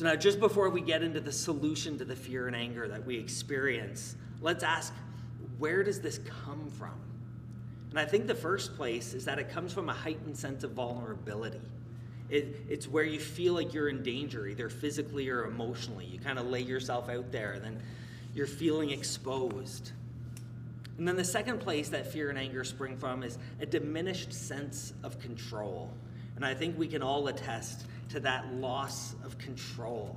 So 0.00 0.06
now 0.06 0.16
just 0.16 0.40
before 0.40 0.70
we 0.70 0.80
get 0.80 1.02
into 1.02 1.20
the 1.20 1.30
solution 1.30 1.98
to 1.98 2.06
the 2.06 2.16
fear 2.16 2.46
and 2.46 2.56
anger 2.56 2.88
that 2.88 3.04
we 3.04 3.18
experience, 3.18 4.16
let's 4.40 4.64
ask 4.64 4.94
where 5.58 5.82
does 5.82 6.00
this 6.00 6.20
come 6.26 6.70
from? 6.70 6.98
And 7.90 8.00
I 8.00 8.06
think 8.06 8.26
the 8.26 8.34
first 8.34 8.74
place 8.76 9.12
is 9.12 9.26
that 9.26 9.38
it 9.38 9.50
comes 9.50 9.74
from 9.74 9.90
a 9.90 9.92
heightened 9.92 10.38
sense 10.38 10.64
of 10.64 10.70
vulnerability. 10.70 11.60
It, 12.30 12.62
it's 12.66 12.88
where 12.88 13.04
you 13.04 13.20
feel 13.20 13.52
like 13.52 13.74
you're 13.74 13.90
in 13.90 14.02
danger, 14.02 14.46
either 14.46 14.70
physically 14.70 15.28
or 15.28 15.44
emotionally. 15.44 16.06
You 16.06 16.18
kind 16.18 16.38
of 16.38 16.46
lay 16.46 16.62
yourself 16.62 17.10
out 17.10 17.30
there, 17.30 17.52
and 17.52 17.62
then 17.62 17.82
you're 18.34 18.46
feeling 18.46 18.88
exposed. 18.92 19.92
And 20.96 21.06
then 21.06 21.16
the 21.16 21.24
second 21.24 21.58
place 21.58 21.90
that 21.90 22.10
fear 22.10 22.30
and 22.30 22.38
anger 22.38 22.64
spring 22.64 22.96
from 22.96 23.22
is 23.22 23.36
a 23.60 23.66
diminished 23.66 24.32
sense 24.32 24.94
of 25.02 25.20
control. 25.20 25.92
And 26.36 26.46
I 26.46 26.54
think 26.54 26.78
we 26.78 26.88
can 26.88 27.02
all 27.02 27.28
attest 27.28 27.84
to 28.10 28.20
that 28.20 28.52
loss 28.54 29.14
of 29.24 29.38
control. 29.38 30.16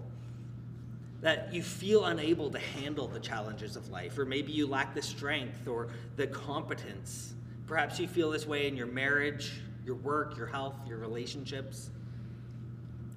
That 1.22 1.54
you 1.54 1.64
feel 1.64 2.06
unable 2.06 2.50
to 2.50 2.60
handle 2.60 3.08
the 3.08 3.20
challenges 3.20 3.76
of 3.76 3.90
life, 3.90 4.18
or 4.18 4.26
maybe 4.26 4.52
you 4.52 4.68
lack 4.68 4.94
the 4.94 5.02
strength 5.02 5.68
or 5.68 5.90
the 6.18 6.28
competence. 6.28 7.34
Perhaps 7.66 8.00
you 8.00 8.08
feel 8.08 8.30
this 8.30 8.46
way 8.46 8.68
in 8.68 8.76
your 8.76 8.88
marriage, 8.88 9.54
your 9.86 9.96
work, 9.96 10.38
your 10.38 10.48
health, 10.48 10.76
your 10.88 10.98
relationships. 10.98 11.90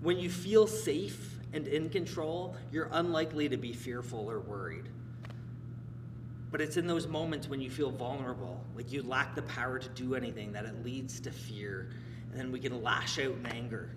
When 0.00 0.18
you 0.18 0.30
feel 0.30 0.66
safe 0.66 1.34
and 1.52 1.66
in 1.66 1.88
control, 1.88 2.54
you're 2.70 2.88
unlikely 2.92 3.48
to 3.48 3.56
be 3.56 3.72
fearful 3.72 4.30
or 4.30 4.40
worried. 4.40 4.88
But 6.52 6.60
it's 6.60 6.76
in 6.76 6.86
those 6.86 7.06
moments 7.08 7.48
when 7.48 7.60
you 7.60 7.70
feel 7.70 7.90
vulnerable, 7.90 8.62
like 8.76 8.92
you 8.92 9.02
lack 9.02 9.34
the 9.34 9.42
power 9.42 9.78
to 9.78 9.88
do 9.90 10.14
anything, 10.14 10.52
that 10.52 10.64
it 10.64 10.84
leads 10.84 11.18
to 11.20 11.30
fear. 11.30 11.88
And 12.30 12.38
then 12.38 12.52
we 12.52 12.60
can 12.60 12.82
lash 12.82 13.18
out 13.18 13.34
in 13.34 13.46
anger. 13.46 13.90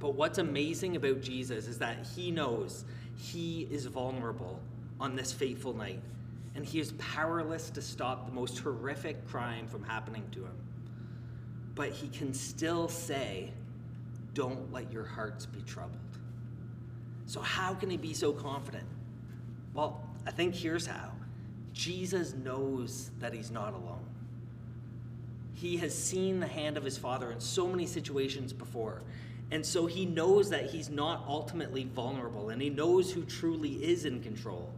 But 0.00 0.14
what's 0.14 0.38
amazing 0.38 0.96
about 0.96 1.20
Jesus 1.20 1.66
is 1.66 1.78
that 1.78 2.06
he 2.14 2.30
knows 2.30 2.84
he 3.16 3.66
is 3.70 3.86
vulnerable 3.86 4.60
on 5.00 5.16
this 5.16 5.32
fateful 5.32 5.74
night. 5.74 6.00
And 6.54 6.64
he 6.64 6.80
is 6.80 6.92
powerless 6.92 7.68
to 7.70 7.82
stop 7.82 8.26
the 8.26 8.32
most 8.32 8.58
horrific 8.58 9.26
crime 9.28 9.68
from 9.68 9.82
happening 9.82 10.24
to 10.32 10.40
him. 10.40 10.56
But 11.74 11.90
he 11.90 12.08
can 12.08 12.32
still 12.32 12.88
say, 12.88 13.52
Don't 14.32 14.72
let 14.72 14.90
your 14.90 15.04
hearts 15.04 15.44
be 15.44 15.60
troubled. 15.62 16.00
So, 17.26 17.40
how 17.40 17.74
can 17.74 17.90
he 17.90 17.98
be 17.98 18.14
so 18.14 18.32
confident? 18.32 18.86
Well, 19.74 20.00
I 20.26 20.30
think 20.30 20.54
here's 20.54 20.86
how 20.86 21.12
Jesus 21.74 22.32
knows 22.32 23.10
that 23.18 23.34
he's 23.34 23.50
not 23.50 23.74
alone. 23.74 24.06
He 25.52 25.76
has 25.78 25.94
seen 25.96 26.40
the 26.40 26.46
hand 26.46 26.78
of 26.78 26.84
his 26.84 26.96
Father 26.96 27.30
in 27.30 27.40
so 27.40 27.66
many 27.66 27.84
situations 27.84 28.52
before. 28.54 29.02
And 29.50 29.64
so 29.64 29.86
he 29.86 30.06
knows 30.06 30.50
that 30.50 30.70
he's 30.70 30.90
not 30.90 31.24
ultimately 31.28 31.84
vulnerable, 31.84 32.50
and 32.50 32.60
he 32.60 32.68
knows 32.68 33.12
who 33.12 33.24
truly 33.24 33.74
is 33.74 34.04
in 34.04 34.20
control. 34.20 34.72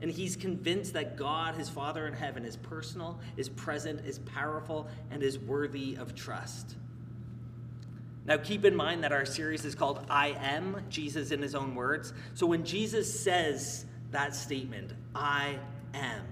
And 0.00 0.10
he's 0.10 0.36
convinced 0.36 0.92
that 0.94 1.16
God, 1.16 1.54
his 1.54 1.68
Father 1.68 2.06
in 2.06 2.12
heaven, 2.12 2.44
is 2.44 2.56
personal, 2.56 3.18
is 3.36 3.48
present, 3.48 4.04
is 4.06 4.18
powerful, 4.20 4.88
and 5.10 5.22
is 5.22 5.38
worthy 5.38 5.96
of 5.96 6.14
trust. 6.14 6.76
Now, 8.24 8.36
keep 8.36 8.64
in 8.64 8.76
mind 8.76 9.02
that 9.04 9.12
our 9.12 9.24
series 9.24 9.64
is 9.64 9.74
called 9.74 10.04
I 10.10 10.36
Am, 10.38 10.84
Jesus 10.88 11.30
in 11.30 11.40
his 11.40 11.54
own 11.54 11.74
words. 11.74 12.12
So 12.34 12.46
when 12.46 12.64
Jesus 12.64 13.20
says 13.20 13.86
that 14.10 14.34
statement, 14.34 14.92
I 15.14 15.58
am, 15.94 16.24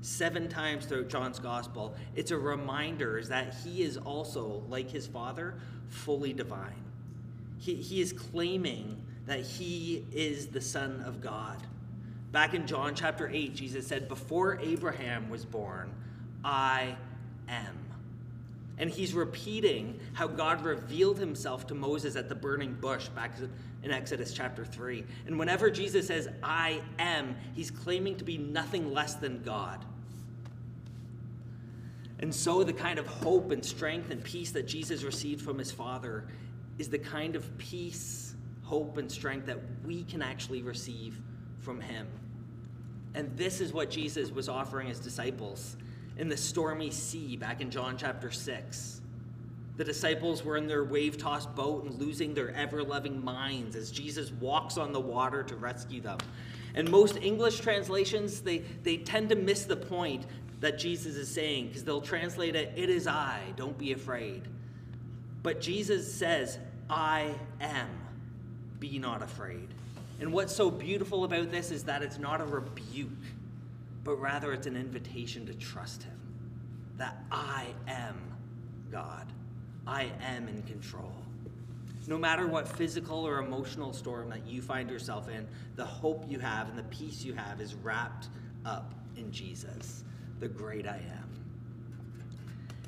seven 0.00 0.48
times 0.48 0.86
throughout 0.86 1.08
John's 1.08 1.38
gospel, 1.38 1.94
it's 2.14 2.30
a 2.30 2.38
reminder 2.38 3.22
that 3.24 3.54
he 3.62 3.82
is 3.82 3.96
also, 3.96 4.62
like 4.68 4.90
his 4.90 5.06
father, 5.06 5.54
fully 5.88 6.32
divine. 6.32 6.82
He, 7.64 7.76
he 7.76 8.02
is 8.02 8.12
claiming 8.12 9.02
that 9.26 9.40
he 9.40 10.04
is 10.12 10.48
the 10.48 10.60
Son 10.60 11.02
of 11.06 11.22
God. 11.22 11.56
Back 12.30 12.52
in 12.52 12.66
John 12.66 12.94
chapter 12.94 13.30
8, 13.32 13.54
Jesus 13.54 13.86
said, 13.86 14.06
Before 14.06 14.58
Abraham 14.60 15.30
was 15.30 15.46
born, 15.46 15.90
I 16.44 16.94
am. 17.48 17.78
And 18.76 18.90
he's 18.90 19.14
repeating 19.14 19.98
how 20.12 20.26
God 20.26 20.62
revealed 20.62 21.18
himself 21.18 21.66
to 21.68 21.74
Moses 21.74 22.16
at 22.16 22.28
the 22.28 22.34
burning 22.34 22.74
bush 22.74 23.08
back 23.08 23.32
in 23.82 23.90
Exodus 23.90 24.34
chapter 24.34 24.66
3. 24.66 25.02
And 25.26 25.38
whenever 25.38 25.70
Jesus 25.70 26.08
says, 26.08 26.28
I 26.42 26.82
am, 26.98 27.34
he's 27.54 27.70
claiming 27.70 28.16
to 28.16 28.24
be 28.24 28.36
nothing 28.36 28.92
less 28.92 29.14
than 29.14 29.42
God. 29.42 29.82
And 32.18 32.34
so, 32.34 32.62
the 32.62 32.72
kind 32.74 32.98
of 32.98 33.06
hope 33.06 33.52
and 33.52 33.64
strength 33.64 34.10
and 34.10 34.22
peace 34.22 34.50
that 34.50 34.66
Jesus 34.66 35.02
received 35.02 35.40
from 35.40 35.58
his 35.58 35.72
Father 35.72 36.26
is 36.78 36.88
the 36.88 36.98
kind 36.98 37.36
of 37.36 37.56
peace, 37.58 38.34
hope, 38.62 38.96
and 38.96 39.10
strength 39.10 39.46
that 39.46 39.58
we 39.84 40.04
can 40.04 40.22
actually 40.22 40.62
receive 40.62 41.20
from 41.60 41.80
him. 41.80 42.06
And 43.14 43.36
this 43.36 43.60
is 43.60 43.72
what 43.72 43.90
Jesus 43.90 44.30
was 44.30 44.48
offering 44.48 44.88
his 44.88 44.98
disciples 44.98 45.76
in 46.16 46.28
the 46.28 46.36
stormy 46.36 46.90
sea 46.90 47.36
back 47.36 47.60
in 47.60 47.70
John 47.70 47.96
chapter 47.96 48.30
6. 48.30 49.00
The 49.76 49.84
disciples 49.84 50.44
were 50.44 50.56
in 50.56 50.68
their 50.68 50.84
wave 50.84 51.18
tossed 51.18 51.52
boat 51.54 51.84
and 51.84 51.94
losing 51.94 52.32
their 52.34 52.54
ever 52.54 52.82
loving 52.82 53.24
minds 53.24 53.74
as 53.74 53.90
Jesus 53.90 54.30
walks 54.32 54.78
on 54.78 54.92
the 54.92 55.00
water 55.00 55.42
to 55.42 55.56
rescue 55.56 56.00
them. 56.00 56.18
And 56.76 56.88
most 56.90 57.16
English 57.16 57.60
translations, 57.60 58.40
they, 58.40 58.58
they 58.82 58.98
tend 58.98 59.28
to 59.30 59.36
miss 59.36 59.64
the 59.64 59.76
point 59.76 60.26
that 60.60 60.78
Jesus 60.78 61.16
is 61.16 61.28
saying 61.28 61.68
because 61.68 61.84
they'll 61.84 62.00
translate 62.00 62.54
it, 62.54 62.72
It 62.76 62.88
is 62.88 63.06
I, 63.06 63.40
don't 63.56 63.76
be 63.76 63.92
afraid. 63.92 64.42
But 65.44 65.60
Jesus 65.60 66.12
says, 66.12 66.58
I 66.88 67.34
am, 67.60 67.88
be 68.80 68.98
not 68.98 69.22
afraid. 69.22 69.68
And 70.18 70.32
what's 70.32 70.56
so 70.56 70.70
beautiful 70.70 71.24
about 71.24 71.50
this 71.50 71.70
is 71.70 71.84
that 71.84 72.02
it's 72.02 72.18
not 72.18 72.40
a 72.40 72.44
rebuke, 72.44 73.10
but 74.04 74.16
rather 74.16 74.54
it's 74.54 74.66
an 74.66 74.74
invitation 74.74 75.44
to 75.46 75.54
trust 75.54 76.04
Him. 76.04 76.18
That 76.96 77.22
I 77.30 77.66
am 77.86 78.16
God. 78.90 79.26
I 79.86 80.10
am 80.22 80.48
in 80.48 80.62
control. 80.62 81.12
No 82.06 82.16
matter 82.16 82.46
what 82.46 82.66
physical 82.66 83.26
or 83.26 83.38
emotional 83.38 83.92
storm 83.92 84.30
that 84.30 84.46
you 84.46 84.62
find 84.62 84.88
yourself 84.88 85.28
in, 85.28 85.46
the 85.76 85.84
hope 85.84 86.24
you 86.26 86.38
have 86.38 86.70
and 86.70 86.78
the 86.78 86.84
peace 86.84 87.22
you 87.22 87.34
have 87.34 87.60
is 87.60 87.74
wrapped 87.74 88.28
up 88.64 88.94
in 89.16 89.30
Jesus, 89.30 90.04
the 90.40 90.48
great 90.48 90.86
I 90.86 90.96
am. 90.96 91.23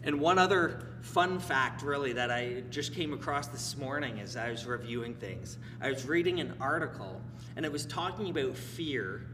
And 0.07 0.21
one 0.21 0.39
other 0.39 0.81
fun 1.03 1.39
fact, 1.39 1.83
really, 1.83 2.15
that 2.15 2.31
I 2.31 2.63
just 2.71 2.95
came 2.95 3.13
across 3.13 3.49
this 3.49 3.77
morning 3.77 4.21
as 4.21 4.37
I 4.37 4.51
was 4.51 4.65
reviewing 4.65 5.15
things. 5.15 5.59
I 5.81 5.91
was 5.91 6.07
reading 6.07 6.41
an 6.41 6.55
article, 6.61 7.21
and 7.57 7.67
it 7.67 7.73
was 7.73 7.85
talking 7.85 8.31
about 8.31 8.57
fear 8.57 9.27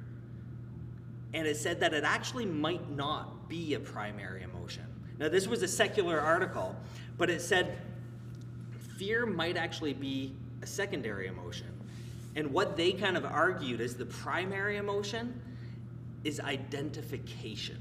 and 1.35 1.47
it 1.47 1.57
said 1.57 1.81
that 1.81 1.95
it 1.95 2.05
actually 2.05 2.47
might 2.47 2.91
not 2.91 3.49
be 3.49 3.75
a 3.75 3.81
primary 3.81 4.43
emotion. 4.43 4.85
Now, 5.19 5.29
this 5.29 5.47
was 5.47 5.63
a 5.63 5.69
secular 5.69 6.21
article, 6.21 6.77
but 7.17 7.31
it 7.31 7.41
said 7.41 7.79
fear 8.97 9.25
might 9.25 9.57
actually 9.57 9.95
be 9.95 10.35
a 10.63 10.67
secondary 10.67 11.29
emotion. 11.29 11.69
And 12.37 12.53
what 12.53 12.77
they 12.77 12.93
kind 12.93 13.17
of 13.17 13.25
argued 13.25 13.81
as 13.81 13.95
the 13.95 14.07
primary 14.07 14.77
emotion 14.77 15.41
is 16.25 16.41
identification. 16.41 17.79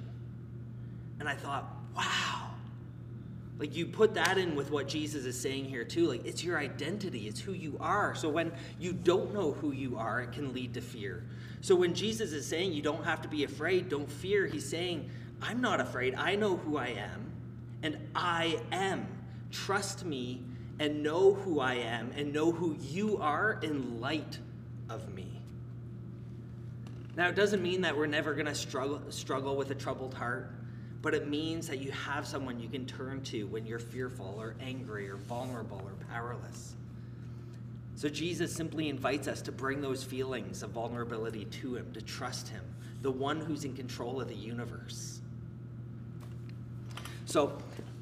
And 1.19 1.27
I 1.27 1.35
thought, 1.35 1.65
wow. 1.95 2.40
Like 3.61 3.75
you 3.75 3.85
put 3.85 4.15
that 4.15 4.39
in 4.39 4.55
with 4.55 4.71
what 4.71 4.87
Jesus 4.87 5.23
is 5.23 5.39
saying 5.39 5.65
here 5.65 5.83
too. 5.83 6.07
Like 6.07 6.25
it's 6.25 6.43
your 6.43 6.57
identity, 6.57 7.27
it's 7.27 7.39
who 7.39 7.53
you 7.53 7.77
are. 7.79 8.15
So 8.15 8.27
when 8.27 8.51
you 8.79 8.91
don't 8.91 9.35
know 9.35 9.51
who 9.51 9.71
you 9.71 9.99
are, 9.99 10.21
it 10.21 10.31
can 10.31 10.51
lead 10.51 10.73
to 10.73 10.81
fear. 10.81 11.23
So 11.61 11.75
when 11.75 11.93
Jesus 11.93 12.31
is 12.31 12.43
saying 12.47 12.73
you 12.73 12.81
don't 12.81 13.05
have 13.05 13.21
to 13.21 13.27
be 13.27 13.43
afraid, 13.43 13.87
don't 13.87 14.11
fear, 14.11 14.47
he's 14.47 14.67
saying, 14.67 15.11
I'm 15.43 15.61
not 15.61 15.79
afraid. 15.79 16.15
I 16.15 16.33
know 16.33 16.57
who 16.57 16.77
I 16.77 16.87
am, 16.87 17.31
and 17.83 17.99
I 18.15 18.59
am. 18.71 19.07
Trust 19.51 20.05
me 20.05 20.41
and 20.79 21.03
know 21.03 21.35
who 21.35 21.59
I 21.59 21.75
am 21.75 22.11
and 22.17 22.33
know 22.33 22.51
who 22.51 22.75
you 22.81 23.17
are 23.17 23.59
in 23.61 24.01
light 24.01 24.39
of 24.89 25.13
me. 25.13 25.27
Now, 27.15 27.29
it 27.29 27.35
doesn't 27.35 27.61
mean 27.61 27.81
that 27.81 27.95
we're 27.95 28.07
never 28.07 28.33
going 28.33 28.47
to 28.47 28.55
struggle, 28.55 29.01
struggle 29.09 29.55
with 29.55 29.69
a 29.69 29.75
troubled 29.75 30.15
heart, 30.15 30.49
but 31.01 31.13
it 31.13 31.27
means 31.27 31.67
that 31.67 31.79
you 31.79 31.91
have 31.91 32.27
someone 32.27 32.59
you 32.59 32.69
can 32.69 32.85
turn 32.85 33.21
to 33.23 33.47
when 33.47 33.65
you're 33.65 33.79
fearful 33.79 34.35
or 34.37 34.55
angry 34.61 35.09
or 35.09 35.15
vulnerable 35.15 35.81
or 35.83 35.93
powerless. 36.13 36.75
So, 37.95 38.09
Jesus 38.09 38.53
simply 38.53 38.89
invites 38.89 39.27
us 39.27 39.41
to 39.43 39.51
bring 39.51 39.81
those 39.81 40.03
feelings 40.03 40.63
of 40.63 40.71
vulnerability 40.71 41.45
to 41.45 41.75
Him, 41.75 41.91
to 41.93 42.01
trust 42.01 42.47
Him, 42.47 42.63
the 43.01 43.11
one 43.11 43.39
who's 43.39 43.65
in 43.65 43.75
control 43.75 44.21
of 44.21 44.27
the 44.27 44.35
universe. 44.35 45.21
So, 47.25 47.57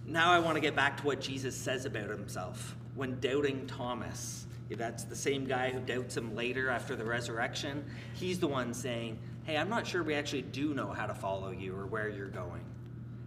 now 0.06 0.32
I 0.32 0.40
want 0.40 0.56
to 0.56 0.62
get 0.62 0.76
back 0.76 0.98
to 0.98 1.06
what 1.06 1.20
Jesus 1.20 1.56
says 1.56 1.86
about 1.86 2.10
Himself 2.10 2.76
when 2.96 3.20
doubting 3.20 3.68
Thomas 3.68 4.46
that's 4.78 5.04
the 5.04 5.16
same 5.16 5.46
guy 5.46 5.72
who 5.72 5.80
doubts 5.80 6.16
him 6.16 6.36
later 6.36 6.70
after 6.70 6.96
the 6.96 7.04
resurrection. 7.04 7.84
He's 8.14 8.40
the 8.40 8.48
one 8.48 8.74
saying, 8.74 9.18
Hey, 9.46 9.58
I'm 9.58 9.70
not 9.70 9.88
sure 9.88 10.04
we 10.04 10.14
actually 10.14 10.44
do 10.44 10.74
know 10.74 10.92
how 10.92 11.08
to 11.08 11.14
follow 11.14 11.50
you 11.50 11.76
or 11.76 11.88
where 11.88 12.08
you're 12.08 12.28
going. 12.28 12.62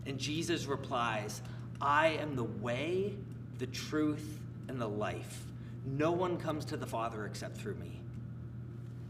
And 0.07 0.19
Jesus 0.19 0.67
replies, 0.67 1.43
I 1.81 2.09
am 2.21 2.37
the 2.37 2.45
way, 2.45 3.15
the 3.59 3.67
truth, 3.67 4.41
and 4.69 4.81
the 4.81 4.89
life. 4.89 5.45
No 5.85 6.13
one 6.13 6.37
comes 6.39 6.65
to 6.67 6.77
the 6.77 6.87
Father 6.87 7.27
except 7.27 7.57
through 7.57 7.75
me. 7.75 8.01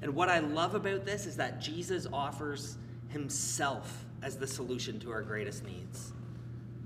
And 0.01 0.15
what 0.15 0.29
I 0.29 0.41
love 0.41 0.75
about 0.75 1.05
this 1.05 1.27
is 1.27 1.37
that 1.37 1.61
Jesus 1.61 2.07
offers 2.13 2.77
himself 3.09 4.05
as 4.23 4.37
the 4.37 4.47
solution 4.47 4.99
to 5.01 5.11
our 5.13 5.23
greatest 5.23 5.65
needs. 5.65 6.13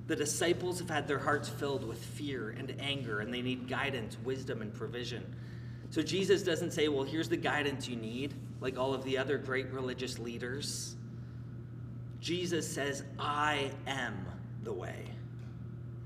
The 0.07 0.17
disciples 0.17 0.79
have 0.79 0.91
had 0.91 1.09
their 1.09 1.19
hearts 1.19 1.49
filled 1.49 1.87
with 1.87 1.99
fear 1.99 2.51
and 2.51 2.75
anger, 2.81 3.21
and 3.21 3.33
they 3.33 3.43
need 3.43 3.69
guidance, 3.69 4.17
wisdom, 4.25 4.63
and 4.63 4.73
provision. 4.73 5.25
So 5.91 6.03
Jesus 6.03 6.43
doesn't 6.43 6.73
say, 6.73 6.89
Well, 6.89 7.05
here's 7.05 7.29
the 7.29 7.37
guidance 7.37 7.89
you 7.89 7.97
need, 7.97 8.35
like 8.61 8.79
all 8.79 8.95
of 8.95 9.05
the 9.05 9.19
other 9.19 9.39
great 9.39 9.73
religious 9.73 10.19
leaders. 10.19 10.96
Jesus 12.26 12.68
says, 12.68 13.04
I 13.21 13.71
am 13.87 14.26
the 14.64 14.73
way. 14.73 15.04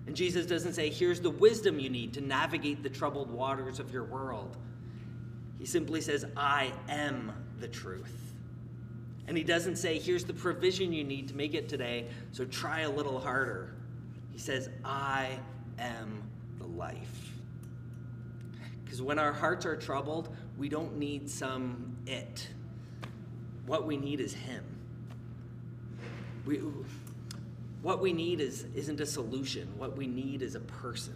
And 0.06 0.14
Jesus 0.14 0.44
doesn't 0.44 0.74
say, 0.74 0.90
Here's 0.90 1.18
the 1.18 1.30
wisdom 1.30 1.80
you 1.80 1.88
need 1.88 2.12
to 2.12 2.20
navigate 2.20 2.82
the 2.82 2.90
troubled 2.90 3.30
waters 3.30 3.80
of 3.80 3.90
your 3.90 4.04
world. 4.04 4.58
He 5.58 5.64
simply 5.64 6.02
says, 6.02 6.26
I 6.36 6.74
am 6.90 7.32
the 7.58 7.68
truth. 7.68 8.34
And 9.28 9.36
he 9.38 9.42
doesn't 9.42 9.76
say, 9.76 9.98
Here's 9.98 10.24
the 10.24 10.34
provision 10.34 10.92
you 10.92 11.04
need 11.04 11.26
to 11.28 11.34
make 11.34 11.54
it 11.54 11.70
today, 11.70 12.08
so 12.32 12.44
try 12.44 12.80
a 12.80 12.90
little 12.90 13.18
harder. 13.18 13.72
He 14.30 14.38
says, 14.38 14.68
I 14.84 15.38
am 15.78 16.22
the 16.58 16.66
life. 16.66 17.32
Because 18.84 19.00
when 19.00 19.18
our 19.18 19.32
hearts 19.32 19.64
are 19.64 19.76
troubled, 19.76 20.36
we 20.58 20.68
don't 20.68 20.98
need 20.98 21.30
some 21.30 21.96
it. 22.06 22.46
What 23.64 23.86
we 23.86 23.96
need 23.96 24.20
is 24.20 24.34
Him. 24.34 24.79
We, 26.46 26.60
what 27.82 28.00
we 28.00 28.12
need 28.12 28.40
is, 28.40 28.66
isn't 28.74 29.00
a 29.00 29.06
solution, 29.06 29.68
what 29.78 29.96
we 29.96 30.06
need 30.06 30.42
is 30.42 30.54
a 30.54 30.60
person. 30.60 31.14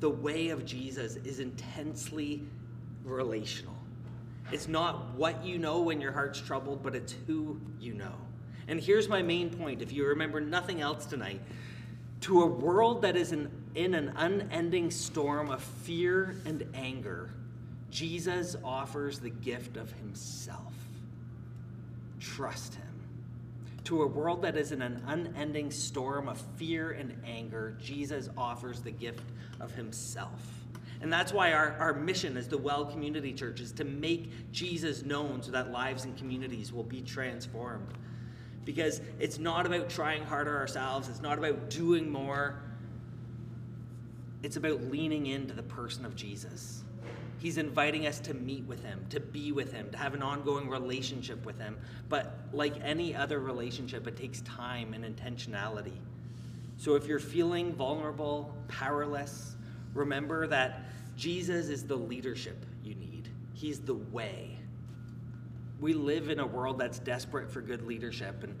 The 0.00 0.10
way 0.10 0.48
of 0.48 0.64
Jesus 0.64 1.16
is 1.16 1.40
intensely 1.40 2.42
relational. 3.04 3.74
It's 4.52 4.68
not 4.68 5.14
what 5.14 5.44
you 5.44 5.58
know 5.58 5.80
when 5.80 6.00
your 6.00 6.12
heart's 6.12 6.40
troubled, 6.40 6.82
but 6.82 6.94
it's 6.94 7.14
who 7.26 7.60
you 7.80 7.94
know. 7.94 8.12
And 8.68 8.80
here's 8.80 9.08
my 9.08 9.22
main 9.22 9.50
point 9.50 9.82
if 9.82 9.92
you 9.92 10.06
remember 10.06 10.40
nothing 10.40 10.80
else 10.80 11.06
tonight 11.06 11.40
to 12.22 12.42
a 12.42 12.46
world 12.46 13.02
that 13.02 13.16
is 13.16 13.32
in, 13.32 13.50
in 13.74 13.94
an 13.94 14.12
unending 14.16 14.90
storm 14.90 15.50
of 15.50 15.62
fear 15.62 16.36
and 16.46 16.66
anger, 16.74 17.30
Jesus 17.90 18.56
offers 18.64 19.18
the 19.18 19.30
gift 19.30 19.76
of 19.76 19.92
himself. 19.92 20.74
Trust 22.20 22.74
him. 22.74 22.93
To 23.84 24.02
a 24.02 24.06
world 24.06 24.42
that 24.42 24.56
is 24.56 24.72
in 24.72 24.82
an 24.82 25.02
unending 25.06 25.70
storm 25.70 26.28
of 26.28 26.40
fear 26.56 26.92
and 26.92 27.20
anger, 27.26 27.76
Jesus 27.80 28.28
offers 28.36 28.80
the 28.80 28.90
gift 28.90 29.24
of 29.60 29.72
himself. 29.72 30.40
And 31.02 31.12
that's 31.12 31.32
why 31.32 31.52
our, 31.52 31.72
our 31.78 31.92
mission 31.92 32.36
as 32.36 32.48
the 32.48 32.56
Well 32.56 32.86
Community 32.86 33.34
Church 33.34 33.60
is 33.60 33.72
to 33.72 33.84
make 33.84 34.52
Jesus 34.52 35.02
known 35.02 35.42
so 35.42 35.50
that 35.50 35.70
lives 35.70 36.04
and 36.04 36.16
communities 36.16 36.72
will 36.72 36.84
be 36.84 37.02
transformed 37.02 37.88
because 38.64 39.00
it's 39.18 39.38
not 39.38 39.66
about 39.66 39.88
trying 39.88 40.22
harder 40.24 40.56
ourselves, 40.56 41.08
it's 41.08 41.20
not 41.20 41.38
about 41.38 41.70
doing 41.70 42.10
more. 42.10 42.60
It's 44.42 44.56
about 44.56 44.82
leaning 44.84 45.26
into 45.26 45.54
the 45.54 45.62
person 45.62 46.04
of 46.04 46.14
Jesus. 46.14 46.82
He's 47.38 47.58
inviting 47.58 48.06
us 48.06 48.18
to 48.20 48.34
meet 48.34 48.64
with 48.64 48.82
him, 48.82 49.04
to 49.10 49.20
be 49.20 49.52
with 49.52 49.72
him, 49.72 49.90
to 49.90 49.98
have 49.98 50.14
an 50.14 50.22
ongoing 50.22 50.68
relationship 50.68 51.44
with 51.44 51.58
him. 51.58 51.76
But 52.08 52.38
like 52.52 52.74
any 52.82 53.14
other 53.14 53.38
relationship, 53.40 54.06
it 54.06 54.16
takes 54.16 54.40
time 54.42 54.94
and 54.94 55.04
intentionality. 55.04 55.98
So 56.76 56.94
if 56.94 57.06
you're 57.06 57.18
feeling 57.18 57.74
vulnerable, 57.74 58.54
powerless, 58.68 59.56
remember 59.92 60.46
that 60.48 60.84
Jesus 61.16 61.68
is 61.68 61.84
the 61.84 61.96
leadership 61.96 62.64
you 62.82 62.94
need. 62.94 63.28
He's 63.52 63.80
the 63.80 63.94
way 63.94 64.58
we 65.80 65.92
live 65.92 66.30
in 66.30 66.40
a 66.40 66.46
world 66.46 66.78
that's 66.78 66.98
desperate 66.98 67.50
for 67.50 67.60
good 67.60 67.86
leadership. 67.86 68.42
And 68.42 68.58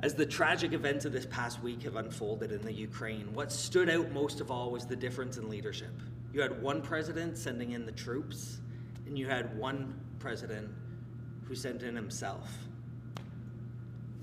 as 0.00 0.14
the 0.14 0.26
tragic 0.26 0.72
events 0.72 1.04
of 1.04 1.12
this 1.12 1.26
past 1.26 1.62
week 1.62 1.82
have 1.82 1.96
unfolded 1.96 2.52
in 2.52 2.62
the 2.62 2.72
Ukraine, 2.72 3.32
what 3.34 3.50
stood 3.50 3.88
out 3.88 4.12
most 4.12 4.40
of 4.40 4.50
all 4.50 4.70
was 4.70 4.86
the 4.86 4.96
difference 4.96 5.38
in 5.38 5.48
leadership. 5.48 5.92
You 6.36 6.42
had 6.42 6.60
one 6.60 6.82
president 6.82 7.38
sending 7.38 7.72
in 7.72 7.86
the 7.86 7.92
troops, 7.92 8.58
and 9.06 9.18
you 9.18 9.26
had 9.26 9.56
one 9.56 9.98
president 10.18 10.68
who 11.44 11.54
sent 11.54 11.82
in 11.82 11.96
himself. 11.96 12.52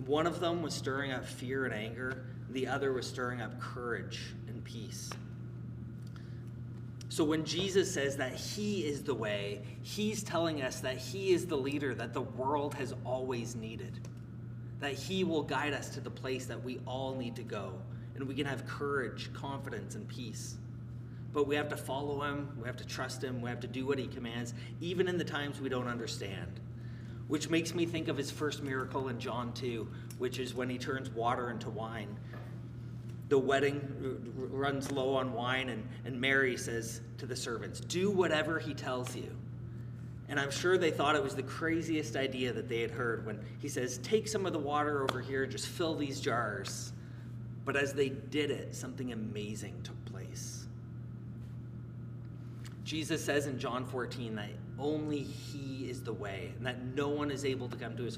One 0.05 0.27
of 0.27 0.39
them 0.39 0.61
was 0.61 0.75
stirring 0.75 1.11
up 1.11 1.25
fear 1.25 1.65
and 1.65 1.73
anger, 1.73 2.27
the 2.51 2.67
other 2.67 2.93
was 2.93 3.07
stirring 3.07 3.41
up 3.41 3.59
courage 3.59 4.35
and 4.47 4.63
peace. 4.63 5.09
So 7.09 7.23
when 7.23 7.45
Jesus 7.45 7.91
says 7.91 8.15
that 8.17 8.35
he 8.35 8.85
is 8.85 9.01
the 9.01 9.15
way, 9.15 9.63
he's 9.81 10.21
telling 10.21 10.61
us 10.61 10.81
that 10.81 10.99
he 10.99 11.31
is 11.31 11.47
the 11.47 11.57
leader 11.57 11.95
that 11.95 12.13
the 12.13 12.21
world 12.21 12.75
has 12.75 12.93
always 13.03 13.55
needed. 13.55 14.07
That 14.81 14.93
he 14.93 15.23
will 15.23 15.41
guide 15.41 15.73
us 15.73 15.89
to 15.89 15.99
the 15.99 16.11
place 16.11 16.45
that 16.45 16.63
we 16.63 16.79
all 16.85 17.15
need 17.15 17.35
to 17.37 17.43
go. 17.43 17.73
And 18.13 18.27
we 18.27 18.35
can 18.35 18.45
have 18.45 18.67
courage, 18.67 19.33
confidence, 19.33 19.95
and 19.95 20.07
peace. 20.07 20.57
But 21.33 21.47
we 21.47 21.55
have 21.55 21.69
to 21.69 21.77
follow 21.77 22.21
him, 22.21 22.49
we 22.61 22.67
have 22.67 22.77
to 22.77 22.85
trust 22.85 23.23
him, 23.23 23.41
we 23.41 23.49
have 23.49 23.59
to 23.61 23.67
do 23.67 23.85
what 23.85 23.97
he 23.97 24.07
commands, 24.07 24.53
even 24.79 25.07
in 25.07 25.17
the 25.17 25.23
times 25.23 25.59
we 25.59 25.67
don't 25.67 25.87
understand. 25.87 26.59
Which 27.27 27.49
makes 27.49 27.73
me 27.73 27.85
think 27.85 28.07
of 28.07 28.17
his 28.17 28.29
first 28.29 28.61
miracle 28.61 29.07
in 29.09 29.19
John 29.19 29.51
2, 29.53 29.87
which 30.19 30.37
is 30.37 30.53
when 30.53 30.69
he 30.69 30.77
turns 30.77 31.09
water 31.09 31.49
into 31.49 31.69
wine 31.69 32.15
the 33.33 33.39
wedding 33.39 33.81
runs 34.35 34.91
low 34.91 35.15
on 35.15 35.33
wine, 35.33 35.69
and, 35.69 35.87
and 36.05 36.21
Mary 36.21 36.55
says 36.55 37.01
to 37.17 37.25
the 37.25 37.35
servants, 37.35 37.79
Do 37.79 38.11
whatever 38.11 38.59
he 38.59 38.75
tells 38.75 39.15
you. 39.15 39.35
And 40.29 40.39
I'm 40.39 40.51
sure 40.51 40.77
they 40.77 40.91
thought 40.91 41.15
it 41.15 41.23
was 41.23 41.35
the 41.35 41.41
craziest 41.41 42.15
idea 42.15 42.53
that 42.53 42.69
they 42.69 42.81
had 42.81 42.91
heard 42.91 43.25
when 43.25 43.43
he 43.59 43.67
says, 43.67 43.97
Take 43.99 44.27
some 44.27 44.45
of 44.45 44.53
the 44.53 44.59
water 44.59 45.03
over 45.03 45.19
here, 45.19 45.47
just 45.47 45.67
fill 45.67 45.95
these 45.95 46.21
jars. 46.21 46.93
But 47.65 47.75
as 47.75 47.93
they 47.93 48.09
did 48.09 48.51
it, 48.51 48.75
something 48.75 49.13
amazing 49.13 49.81
took 49.83 50.05
place. 50.05 50.62
Jesus 52.83 53.23
says 53.23 53.45
in 53.45 53.59
John 53.59 53.85
14 53.85 54.35
that 54.35 54.49
only 54.77 55.21
He 55.21 55.89
is 55.89 56.01
the 56.01 56.13
way, 56.13 56.53
and 56.57 56.65
that 56.65 56.83
no 56.95 57.09
one 57.09 57.31
is 57.31 57.45
able 57.45 57.69
to 57.69 57.77
come 57.77 57.95
to 57.97 58.03
his 58.03 58.17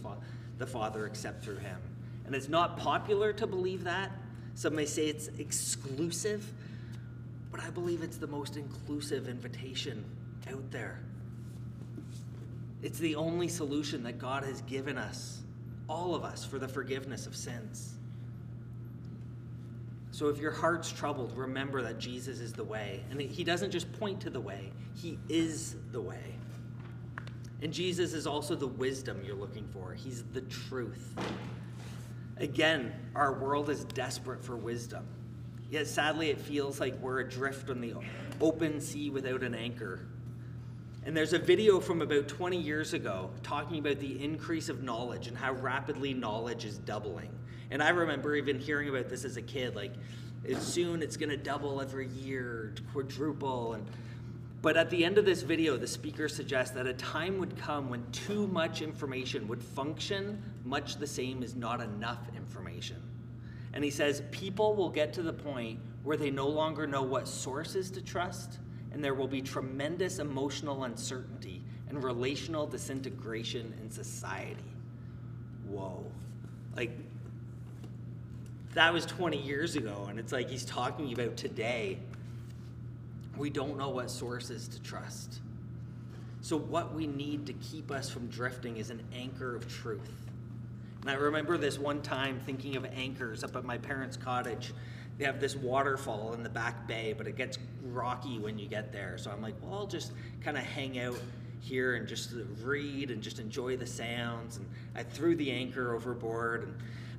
the 0.58 0.66
Father 0.66 1.06
except 1.06 1.44
through 1.44 1.58
Him. 1.58 1.78
And 2.26 2.34
it's 2.34 2.50
not 2.50 2.78
popular 2.78 3.34
to 3.34 3.46
believe 3.46 3.84
that, 3.84 4.12
some 4.56 4.76
may 4.76 4.86
say 4.86 5.08
it's 5.08 5.28
exclusive, 5.38 6.52
but 7.52 7.62
I 7.62 7.70
believe 7.70 8.02
it's 8.02 8.18
the 8.18 8.28
most 8.28 8.58
inclusive 8.58 9.28
invitation 9.28 10.04
out 10.52 10.72
there. 10.72 11.00
It's 12.82 13.00
the 13.00 13.16
only 13.16 13.48
solution 13.48 14.04
that 14.04 14.18
God 14.18 14.44
has 14.44 14.62
given 14.62 14.98
us 14.98 15.42
all 15.88 16.16
of 16.16 16.24
us, 16.24 16.44
for 16.44 16.58
the 16.58 16.68
forgiveness 16.68 17.28
of 17.28 17.36
sins. 17.36 17.96
So 20.16 20.30
if 20.30 20.38
your 20.38 20.52
heart's 20.52 20.90
troubled, 20.90 21.36
remember 21.36 21.82
that 21.82 22.00
Jesus 22.00 22.40
is 22.40 22.54
the 22.54 22.64
way. 22.64 23.04
And 23.12 23.20
he 23.20 23.44
doesn't 23.44 23.70
just 23.70 23.92
point 24.00 24.22
to 24.22 24.30
the 24.30 24.40
way, 24.40 24.72
he 24.94 25.20
is 25.28 25.76
the 25.92 26.00
way. 26.00 26.38
And 27.62 27.74
Jesus 27.74 28.14
is 28.14 28.26
also 28.26 28.56
the 28.56 28.66
wisdom 28.66 29.22
you're 29.26 29.36
looking 29.36 29.68
for, 29.74 29.94
he's 29.94 30.24
the 30.32 30.40
truth. 30.44 31.14
Again, 32.38 32.94
our 33.14 33.34
world 33.34 33.70
is 33.70 33.84
desperate 33.84 34.42
for 34.42 34.56
wisdom. 34.56 35.06
Yet 35.70 35.86
sadly, 35.86 36.30
it 36.30 36.40
feels 36.40 36.80
like 36.80 36.98
we're 37.02 37.20
adrift 37.20 37.70
on 37.70 37.82
the 37.82 37.96
open 38.40 38.80
sea 38.80 39.10
without 39.10 39.44
an 39.44 39.54
anchor. 39.54 40.08
And 41.06 41.16
there's 41.16 41.34
a 41.34 41.40
video 41.40 41.82
from 41.82 42.02
about 42.02 42.30
20 42.30 42.56
years 42.56 42.94
ago 42.94 43.32
talking 43.44 43.80
about 43.80 44.00
the 44.00 44.24
increase 44.24 44.70
of 44.70 44.82
knowledge 44.82 45.28
and 45.28 45.36
how 45.36 45.52
rapidly 45.56 46.14
knowledge 46.14 46.64
is 46.64 46.78
doubling. 46.78 47.32
And 47.72 47.82
I 47.82 47.90
remember 47.90 48.36
even 48.36 48.60
hearing 48.60 48.90
about 48.90 49.10
this 49.10 49.26
as 49.26 49.38
a 49.38 49.42
kid 49.42 49.76
like, 49.76 49.94
soon 50.60 51.02
it's 51.02 51.18
going 51.18 51.30
to 51.30 51.38
double 51.38 51.82
every 51.82 52.08
year, 52.08 52.74
quadruple. 52.94 53.74
And 53.74 53.86
but 54.62 54.78
at 54.78 54.90
the 54.90 55.06
end 55.06 55.20
of 55.20 55.26
this 55.26 55.44
video, 55.44 55.78
the 55.78 55.88
speaker 55.88 56.28
suggests 56.28 56.74
that 56.74 56.88
a 56.88 56.94
time 56.94 57.38
would 57.38 57.56
come 57.56 57.88
when 57.88 58.04
too 58.12 58.48
much 58.48 58.82
information 58.82 59.48
would 59.48 59.62
function 59.62 60.42
much 60.64 60.96
the 60.96 61.06
same 61.06 61.44
as 61.44 61.56
not 61.56 61.82
enough 61.82 62.22
information. 62.36 63.02
And 63.74 63.84
he 63.84 63.92
says 63.92 64.24
people 64.32 64.76
will 64.76 64.90
get 64.90 65.14
to 65.14 65.22
the 65.22 65.34
point 65.34 65.80
where 66.04 66.18
they 66.18 66.32
no 66.32 66.48
longer 66.48 66.88
know 66.88 67.04
what 67.04 67.28
sources 67.28 67.92
to 67.92 68.02
trust, 68.02 68.58
and 68.92 69.04
there 69.04 69.14
will 69.14 69.28
be 69.28 69.42
tremendous 69.42 70.18
emotional 70.18 70.86
uncertainty 70.86 71.62
and 71.90 72.04
relational 72.04 72.66
disintegration 72.66 73.72
in 73.80 73.92
society. 73.92 74.74
Whoa. 75.68 76.12
Like, 76.76 76.98
that 78.76 78.94
was 78.94 79.06
20 79.06 79.42
years 79.42 79.76
ago, 79.76 80.06
and 80.10 80.20
it's 80.20 80.32
like 80.32 80.50
he's 80.50 80.66
talking 80.66 81.12
about 81.12 81.36
today 81.36 81.98
we 83.38 83.50
don't 83.50 83.78
know 83.78 83.90
what 83.90 84.10
sources 84.10 84.68
to 84.70 84.82
trust. 84.82 85.40
So, 86.42 86.58
what 86.58 86.94
we 86.94 87.08
need 87.08 87.46
to 87.48 87.54
keep 87.54 87.92
us 87.92 88.10
from 88.10 88.28
drifting 88.28 88.78
is 88.78 88.90
an 88.90 89.04
anchor 89.14 89.56
of 89.56 89.68
truth. 89.68 90.30
And 91.02 91.10
I 91.10 91.16
remember 91.16 91.58
this 91.58 91.78
one 91.78 92.02
time 92.02 92.40
thinking 92.46 92.76
of 92.76 92.86
anchors 92.86 93.44
up 93.44 93.56
at 93.56 93.64
my 93.64 93.78
parents' 93.78 94.18
cottage. 94.18 94.74
They 95.18 95.26
have 95.26 95.40
this 95.40 95.56
waterfall 95.56 96.34
in 96.34 96.44
the 96.44 96.50
back 96.50 96.88
bay, 96.88 97.14
but 97.18 97.28
it 97.28 97.36
gets 97.36 97.58
rocky 97.84 98.38
when 98.38 98.60
you 98.60 98.68
get 98.68 98.92
there. 98.92 99.18
So 99.18 99.32
I'm 99.32 99.42
like, 99.42 99.56
well, 99.62 99.74
I'll 99.74 99.88
just 99.88 100.12
kind 100.44 100.58
of 100.58 100.64
hang 100.64 101.00
out 101.00 101.20
here 101.62 101.96
and 101.96 102.08
just 102.08 102.34
read 102.62 103.12
and 103.12 103.22
just 103.22 103.40
enjoy 103.40 103.78
the 103.78 103.86
sounds. 103.86 104.58
And 104.58 104.68
I 104.96 105.04
threw 105.04 105.36
the 105.36 105.52
anchor 105.52 105.96
overboard, 105.96 106.64
and 106.64 106.76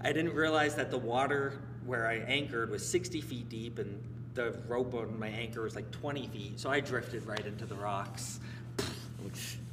I 0.07 0.13
didn't 0.13 0.35
realize 0.35 0.77
that 0.77 0.93
the 0.93 0.99
water 0.99 1.55
where 1.85 2.07
I 2.07 2.19
anchored 2.19 2.71
was 2.71 2.89
60 2.89 3.21
feet 3.21 3.49
deep, 3.49 3.81
and 3.81 4.01
the 4.35 4.57
rope 4.69 4.95
on 4.95 5.19
my 5.19 5.27
anchor 5.27 5.63
was 5.63 5.75
like 5.75 5.91
20 5.91 6.29
feet, 6.29 6.61
so 6.61 6.71
I 6.71 6.79
drifted 6.79 7.27
right 7.27 7.45
into 7.45 7.67
the 7.67 7.75
rocks. 7.75 8.39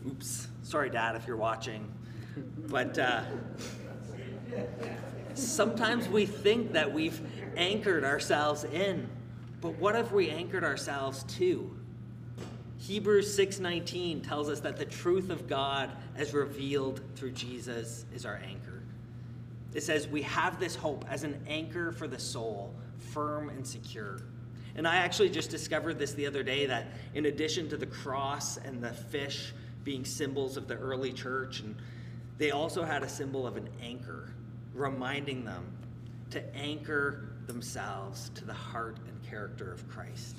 Oops. 0.08 0.48
Sorry, 0.63 0.89
Dad, 0.89 1.15
if 1.15 1.28
you're 1.28 1.38
watching. 1.38 1.88
But 2.65 2.98
uh, 2.98 3.26
sometimes 5.36 6.10
we 6.10 6.26
think 6.26 6.72
that 6.72 6.91
we've 6.91 7.22
anchored 7.56 8.04
ourselves 8.04 8.63
in, 8.63 9.08
but 9.62 9.76
what 9.76 9.96
if 9.96 10.12
we 10.12 10.32
anchored 10.32 10.63
ourselves 10.63 11.22
to? 11.38 11.78
Hebrews 12.80 13.38
6:19 13.38 14.28
tells 14.28 14.50
us 14.50 14.62
that 14.62 14.78
the 14.78 14.86
truth 14.86 15.30
of 15.30 15.48
God 15.48 15.91
as 16.15 16.34
revealed 16.34 17.02
through 17.15 17.34
Jesus 17.34 18.06
is 18.15 18.26
our 18.26 18.41
anchor. 18.43 18.73
It 19.74 19.84
says 19.84 20.08
we 20.08 20.22
have 20.24 20.60
this 20.60 20.76
hope 20.76 21.06
as 21.10 21.24
an 21.24 21.44
anchor 21.48 21.92
for 21.92 22.08
the 22.08 22.20
soul, 22.20 22.76
firm 22.98 23.50
and 23.50 23.66
secure. 23.66 24.20
And 24.76 24.88
I 24.88 24.98
actually 24.98 25.30
just 25.30 25.50
discovered 25.50 26.00
this 26.00 26.14
the 26.14 26.26
other 26.26 26.44
day 26.44 26.66
that 26.66 26.88
in 27.14 27.28
addition 27.28 27.70
to 27.70 27.78
the 27.78 27.86
cross 27.86 28.58
and 28.58 28.84
the 28.84 28.92
fish 28.92 29.54
being 29.84 30.06
symbols 30.06 30.58
of 30.58 30.68
the 30.68 30.76
early 30.76 31.12
church, 31.12 31.60
and 31.60 31.76
they 32.38 32.52
also 32.52 32.84
had 32.84 33.04
a 33.04 33.10
symbol 33.10 33.46
of 33.46 33.58
an 33.58 33.70
anchor, 33.82 34.34
reminding 34.74 35.46
them 35.46 35.66
to 36.32 36.56
anchor 36.56 37.30
themselves 37.46 38.30
to 38.36 38.46
the 38.46 38.54
heart 38.54 38.98
and 39.08 39.30
character 39.30 39.72
of 39.72 39.88
Christ. 39.88 40.38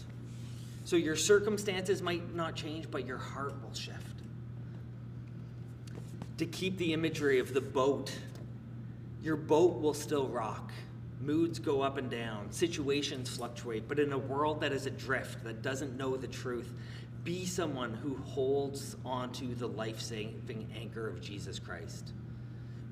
So 0.85 0.97
your 0.97 1.17
circumstances 1.17 2.03
might 2.03 2.35
not 2.35 2.57
change, 2.57 2.91
but 2.91 3.07
your 3.07 3.19
heart 3.19 3.55
will 3.63 3.73
shift. 3.75 4.23
To 6.39 6.47
keep 6.47 6.77
the 6.79 6.93
imagery 6.93 7.39
of 7.39 7.55
the 7.55 7.61
boat, 7.61 8.13
your 9.25 9.37
boat 9.37 9.81
will 9.81 9.95
still 9.95 10.29
rock 10.29 10.71
Moods 11.25 11.59
go 11.59 11.81
up 11.81 11.97
and 11.97 12.11
down, 12.11 12.53
situations 12.53 13.31
fluctuate, 13.31 13.89
but 13.89 13.99
in 13.99 14.13
a 14.13 14.19
world 14.19 14.61
that 14.61 14.73
is 14.73 14.85
adrift, 14.85 15.43
that 15.45 15.63
doesn't 15.63 15.97
know 15.97 16.17
the 16.17 16.27
truth, 16.27 16.71
be 17.23 17.47
someone 17.47 17.95
who 17.95 18.17
holds 18.17 18.97
onto 19.07 19.55
the 19.55 19.67
life 19.67 20.01
saving 20.01 20.69
anchor 20.79 21.09
of 21.09 21.23
Jesus 21.23 21.59
Christ. 21.59 22.13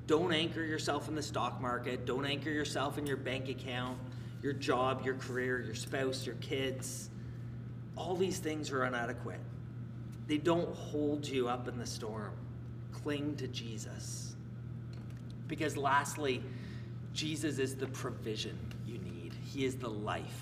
Don't 0.07 0.33
anchor 0.33 0.63
yourself 0.63 1.07
in 1.07 1.15
the 1.15 1.21
stock 1.21 1.61
market. 1.61 2.05
Don't 2.05 2.25
anchor 2.25 2.49
yourself 2.49 2.97
in 2.97 3.05
your 3.05 3.17
bank 3.17 3.49
account, 3.49 3.99
your 4.41 4.53
job, 4.53 5.05
your 5.05 5.15
career, 5.15 5.61
your 5.61 5.75
spouse, 5.75 6.25
your 6.25 6.35
kids. 6.35 7.09
All 7.95 8.15
these 8.15 8.39
things 8.39 8.71
are 8.71 8.83
inadequate. 8.85 9.39
They 10.27 10.39
don't 10.39 10.73
hold 10.75 11.27
you 11.27 11.47
up 11.47 11.67
in 11.67 11.77
the 11.77 11.85
storm. 11.85 12.33
Cling 12.91 13.35
to 13.35 13.47
Jesus. 13.47 14.32
Because, 15.53 15.77
lastly, 15.77 16.41
Jesus 17.13 17.59
is 17.59 17.75
the 17.75 17.85
provision 17.85 18.57
you 18.87 18.97
need, 18.97 19.33
He 19.53 19.65
is 19.65 19.75
the 19.75 19.87
life. 19.87 20.41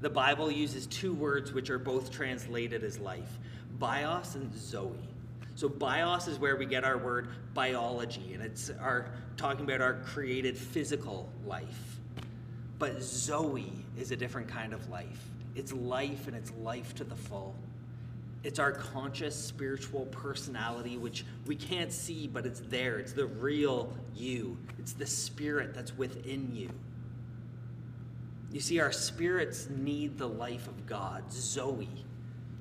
The 0.00 0.10
Bible 0.10 0.50
uses 0.50 0.88
two 0.88 1.14
words 1.14 1.52
which 1.52 1.70
are 1.70 1.78
both 1.78 2.10
translated 2.10 2.82
as 2.82 2.98
life 2.98 3.38
bios 3.78 4.34
and 4.34 4.52
zoe. 4.58 4.98
So 5.54 5.68
bios 5.68 6.26
is 6.26 6.40
where 6.40 6.56
we 6.56 6.66
get 6.66 6.82
our 6.82 6.98
word 6.98 7.28
biology, 7.54 8.34
and 8.34 8.42
it's 8.42 8.68
our 8.80 9.12
talking 9.36 9.64
about 9.64 9.80
our 9.80 9.94
created 9.94 10.58
physical 10.58 11.30
life. 11.46 12.00
But 12.80 13.04
zoe 13.04 13.72
is 13.96 14.10
a 14.10 14.16
different 14.16 14.48
kind 14.48 14.72
of 14.72 14.88
life. 14.88 15.22
It's 15.54 15.72
life 15.72 16.26
and 16.26 16.36
it's 16.36 16.50
life 16.58 16.96
to 16.96 17.04
the 17.04 17.14
full. 17.14 17.54
It's 18.42 18.58
our 18.58 18.72
conscious 18.72 19.36
spiritual 19.36 20.06
personality, 20.06 20.96
which 20.96 21.24
we 21.46 21.56
can't 21.56 21.92
see, 21.92 22.26
but 22.26 22.46
it's 22.46 22.60
there. 22.60 22.98
It's 22.98 23.12
the 23.12 23.26
real 23.26 23.92
you, 24.14 24.56
it's 24.78 24.94
the 24.94 25.06
spirit 25.06 25.74
that's 25.74 25.96
within 25.96 26.54
you. 26.54 26.70
You 28.52 28.60
see, 28.60 28.80
our 28.80 28.92
spirits 28.92 29.68
need 29.70 30.18
the 30.18 30.28
life 30.28 30.66
of 30.66 30.86
God, 30.86 31.30
Zoe, 31.30 31.88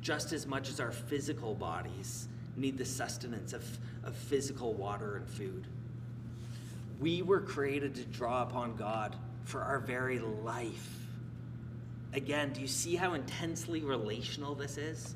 just 0.02 0.34
as 0.34 0.46
much 0.46 0.70
as 0.70 0.80
our 0.80 0.92
physical 0.92 1.56
bodies 1.56 2.28
need 2.56 2.78
the 2.78 2.86
sustenance 2.86 3.54
of, 3.54 3.64
of 4.04 4.16
physical 4.16 4.74
water 4.74 5.16
and 5.16 5.28
food. 5.28 5.66
We 7.00 7.22
were 7.22 7.40
created 7.40 7.96
to 7.96 8.04
draw 8.04 8.44
upon 8.44 8.76
God 8.76 9.16
for 9.46 9.62
our 9.62 9.80
very 9.80 10.20
life. 10.20 10.90
Again, 12.14 12.52
do 12.54 12.62
you 12.62 12.68
see 12.68 12.96
how 12.96 13.14
intensely 13.14 13.82
relational 13.82 14.56
this 14.56 14.78
is? 14.78 15.16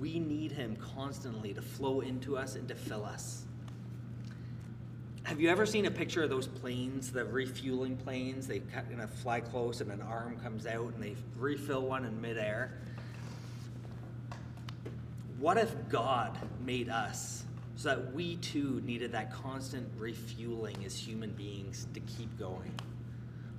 We 0.00 0.18
need 0.18 0.52
Him 0.52 0.76
constantly 0.76 1.54
to 1.54 1.62
flow 1.62 2.00
into 2.00 2.36
us 2.36 2.54
and 2.54 2.68
to 2.68 2.74
fill 2.74 3.04
us. 3.04 3.44
Have 5.24 5.40
you 5.40 5.50
ever 5.50 5.66
seen 5.66 5.84
a 5.84 5.90
picture 5.90 6.22
of 6.22 6.30
those 6.30 6.46
planes, 6.46 7.12
the 7.12 7.24
refueling 7.24 7.98
planes? 7.98 8.46
They 8.46 8.60
kind 8.60 9.02
of 9.02 9.10
fly 9.10 9.40
close 9.40 9.82
and 9.82 9.90
an 9.90 10.00
arm 10.00 10.38
comes 10.38 10.66
out 10.66 10.94
and 10.94 11.02
they 11.02 11.16
refill 11.36 11.82
one 11.82 12.06
in 12.06 12.18
midair. 12.18 12.72
What 15.38 15.58
if 15.58 15.70
God 15.90 16.38
made 16.64 16.88
us 16.88 17.44
so 17.76 17.90
that 17.90 18.14
we 18.14 18.36
too 18.36 18.80
needed 18.86 19.12
that 19.12 19.30
constant 19.30 19.86
refueling 19.98 20.82
as 20.86 20.96
human 20.96 21.32
beings 21.32 21.86
to 21.92 22.00
keep 22.00 22.38
going? 22.38 22.72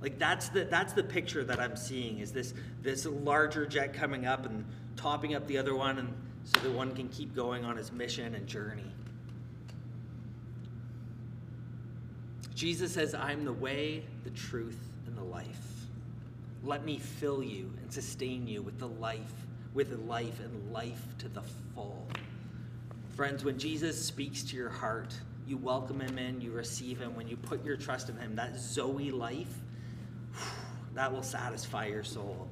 Like 0.00 0.18
that's 0.18 0.48
the 0.48 0.64
that's 0.64 0.92
the 0.92 1.04
picture 1.04 1.44
that 1.44 1.60
I'm 1.60 1.76
seeing 1.76 2.18
is 2.18 2.32
this 2.32 2.52
this 2.82 3.06
larger 3.06 3.64
jet 3.64 3.92
coming 3.92 4.26
up 4.26 4.44
and 4.44 4.64
topping 4.96 5.34
up 5.34 5.46
the 5.46 5.58
other 5.58 5.76
one 5.76 5.98
and 5.98 6.14
so 6.52 6.60
that 6.60 6.72
one 6.72 6.94
can 6.94 7.08
keep 7.08 7.34
going 7.34 7.64
on 7.64 7.76
his 7.76 7.92
mission 7.92 8.34
and 8.34 8.46
journey. 8.46 8.90
Jesus 12.54 12.92
says, 12.92 13.14
I'm 13.14 13.44
the 13.44 13.52
way, 13.52 14.04
the 14.24 14.30
truth, 14.30 14.78
and 15.06 15.16
the 15.16 15.22
life. 15.22 15.46
Let 16.64 16.84
me 16.84 16.98
fill 16.98 17.42
you 17.42 17.72
and 17.80 17.92
sustain 17.92 18.46
you 18.46 18.62
with 18.62 18.78
the 18.78 18.88
life, 18.88 19.32
with 19.72 19.98
life 20.06 20.40
and 20.40 20.72
life 20.72 21.02
to 21.18 21.28
the 21.28 21.42
full. 21.74 22.06
Friends, 23.16 23.44
when 23.44 23.58
Jesus 23.58 24.02
speaks 24.02 24.42
to 24.44 24.56
your 24.56 24.68
heart, 24.70 25.14
you 25.46 25.56
welcome 25.56 26.00
him 26.00 26.18
in, 26.18 26.40
you 26.40 26.50
receive 26.50 27.00
him. 27.00 27.14
When 27.14 27.28
you 27.28 27.36
put 27.36 27.64
your 27.64 27.76
trust 27.76 28.08
in 28.08 28.16
him, 28.18 28.34
that 28.36 28.58
Zoe 28.58 29.10
life, 29.10 29.54
that 30.94 31.12
will 31.12 31.22
satisfy 31.22 31.86
your 31.86 32.04
soul. 32.04 32.48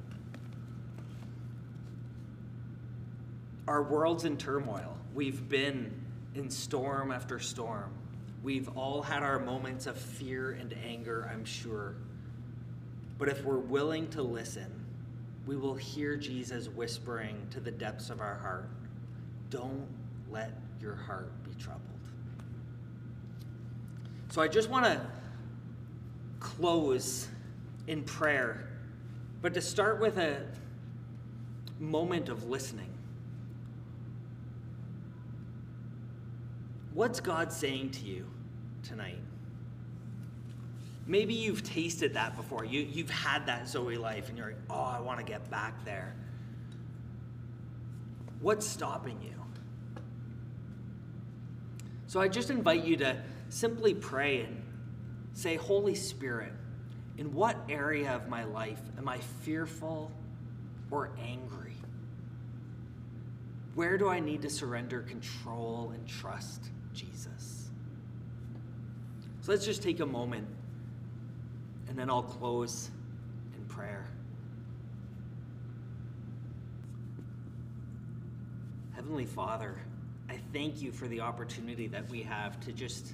Our 3.69 3.83
world's 3.83 4.25
in 4.25 4.35
turmoil. 4.35 4.97
We've 5.13 5.47
been 5.47 5.93
in 6.33 6.49
storm 6.49 7.11
after 7.11 7.37
storm. 7.37 7.93
We've 8.41 8.67
all 8.69 9.03
had 9.03 9.21
our 9.21 9.37
moments 9.37 9.85
of 9.85 9.95
fear 9.95 10.57
and 10.59 10.73
anger, 10.83 11.29
I'm 11.31 11.45
sure. 11.45 11.93
But 13.19 13.29
if 13.29 13.43
we're 13.45 13.59
willing 13.59 14.07
to 14.09 14.23
listen, 14.23 14.73
we 15.45 15.55
will 15.55 15.75
hear 15.75 16.15
Jesus 16.17 16.67
whispering 16.67 17.45
to 17.51 17.59
the 17.59 17.69
depths 17.69 18.09
of 18.09 18.21
our 18.21 18.39
heart 18.39 18.71
Don't 19.51 19.87
let 20.31 20.51
your 20.81 20.95
heart 20.95 21.31
be 21.43 21.53
troubled. 21.53 21.83
So 24.29 24.41
I 24.41 24.47
just 24.47 24.71
want 24.71 24.85
to 24.85 24.99
close 26.39 27.27
in 27.85 28.01
prayer, 28.01 28.67
but 29.43 29.53
to 29.53 29.61
start 29.61 29.99
with 29.99 30.17
a 30.17 30.41
moment 31.79 32.29
of 32.29 32.49
listening. 32.49 32.95
What's 36.99 37.21
God 37.21 37.53
saying 37.53 37.91
to 37.91 38.05
you 38.05 38.25
tonight? 38.83 39.21
Maybe 41.07 41.33
you've 41.33 41.63
tasted 41.63 42.15
that 42.15 42.35
before. 42.35 42.65
You, 42.65 42.81
you've 42.81 43.09
had 43.09 43.45
that 43.45 43.69
Zoe 43.69 43.95
life 43.95 44.27
and 44.27 44.37
you're 44.37 44.47
like, 44.47 44.57
oh, 44.69 44.83
I 44.97 44.99
want 44.99 45.17
to 45.17 45.23
get 45.23 45.49
back 45.49 45.85
there. 45.85 46.13
What's 48.41 48.67
stopping 48.67 49.17
you? 49.21 50.01
So 52.07 52.19
I 52.19 52.27
just 52.27 52.49
invite 52.49 52.83
you 52.83 52.97
to 52.97 53.15
simply 53.47 53.93
pray 53.93 54.41
and 54.41 54.61
say, 55.31 55.55
Holy 55.55 55.95
Spirit, 55.95 56.51
in 57.17 57.33
what 57.33 57.55
area 57.69 58.13
of 58.13 58.27
my 58.27 58.43
life 58.43 58.81
am 58.97 59.07
I 59.07 59.19
fearful 59.19 60.11
or 60.91 61.11
angry? 61.17 61.77
Where 63.73 63.97
do 63.97 64.09
I 64.09 64.19
need 64.19 64.41
to 64.41 64.49
surrender 64.49 64.99
control 64.99 65.93
and 65.95 66.05
trust 66.05 66.71
Jesus? 66.93 67.69
So 69.41 69.51
let's 69.51 69.65
just 69.65 69.81
take 69.81 69.99
a 69.99 70.05
moment 70.05 70.47
and 71.87 71.97
then 71.97 72.09
I'll 72.09 72.21
close 72.21 72.91
in 73.55 73.65
prayer. 73.65 74.05
Heavenly 78.95 79.25
Father, 79.25 79.75
I 80.29 80.37
thank 80.53 80.81
you 80.81 80.91
for 80.91 81.07
the 81.07 81.21
opportunity 81.21 81.87
that 81.87 82.09
we 82.09 82.21
have 82.21 82.59
to 82.61 82.71
just 82.71 83.13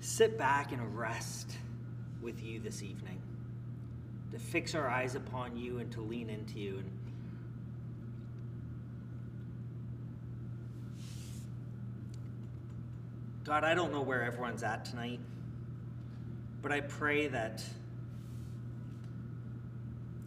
sit 0.00 0.36
back 0.36 0.72
and 0.72 0.98
rest 0.98 1.52
with 2.20 2.42
you 2.42 2.58
this 2.58 2.82
evening, 2.82 3.20
to 4.32 4.38
fix 4.38 4.74
our 4.74 4.88
eyes 4.88 5.14
upon 5.14 5.56
you 5.56 5.78
and 5.78 5.92
to 5.92 6.00
lean 6.00 6.28
into 6.28 6.58
you. 6.58 6.78
And 6.78 6.90
God, 13.44 13.62
I 13.62 13.74
don't 13.74 13.92
know 13.92 14.00
where 14.00 14.22
everyone's 14.22 14.62
at 14.62 14.86
tonight, 14.86 15.20
but 16.62 16.72
I 16.72 16.80
pray 16.80 17.28
that 17.28 17.62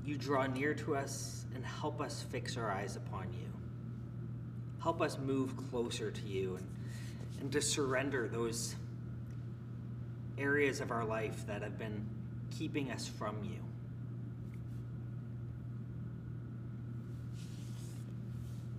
you 0.05 0.19
draw 0.19 0.45
near 0.45 0.75
to 0.75 0.95
us 0.95 1.43
and 1.55 1.65
help 1.65 1.99
us 1.99 2.23
fix 2.29 2.57
our 2.57 2.71
eyes 2.71 2.95
upon 2.95 3.33
you. 3.33 3.51
Help 4.83 5.01
us 5.01 5.17
move 5.17 5.57
closer 5.71 6.11
to 6.11 6.21
you 6.27 6.57
and, 6.57 6.67
and 7.41 7.51
to 7.53 7.59
surrender 7.59 8.27
those 8.27 8.75
areas 10.37 10.79
of 10.79 10.91
our 10.91 11.03
life 11.03 11.47
that 11.47 11.63
have 11.63 11.79
been 11.79 12.07
keeping 12.55 12.91
us 12.91 13.07
from 13.07 13.43
you. 13.43 13.57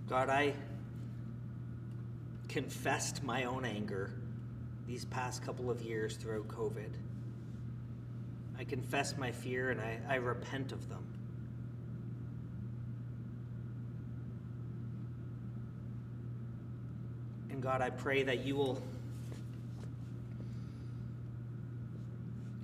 God, 0.07 0.29
I 0.29 0.53
confessed 2.47 3.21
my 3.21 3.43
own 3.43 3.65
anger 3.65 4.13
these 4.89 5.05
past 5.05 5.43
couple 5.43 5.69
of 5.69 5.83
years 5.83 6.15
throughout 6.15 6.47
COVID. 6.47 6.89
I 8.57 8.63
confess 8.63 9.15
my 9.19 9.31
fear 9.31 9.69
and 9.69 9.79
I, 9.79 9.99
I 10.09 10.15
repent 10.15 10.71
of 10.71 10.89
them. 10.89 11.05
And 17.51 17.61
God, 17.61 17.81
I 17.83 17.91
pray 17.91 18.23
that 18.23 18.43
you 18.43 18.55
will 18.55 18.81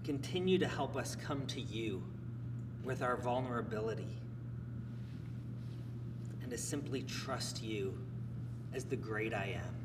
continue 0.04 0.58
to 0.58 0.68
help 0.68 0.96
us 0.96 1.16
come 1.16 1.46
to 1.46 1.62
you 1.62 2.02
with 2.84 3.04
our 3.04 3.18
vulnerability 3.18 4.18
and 6.42 6.50
to 6.50 6.58
simply 6.58 7.04
trust 7.04 7.62
you 7.62 7.96
as 8.74 8.84
the 8.84 8.96
great 8.96 9.32
I 9.32 9.60
am. 9.64 9.85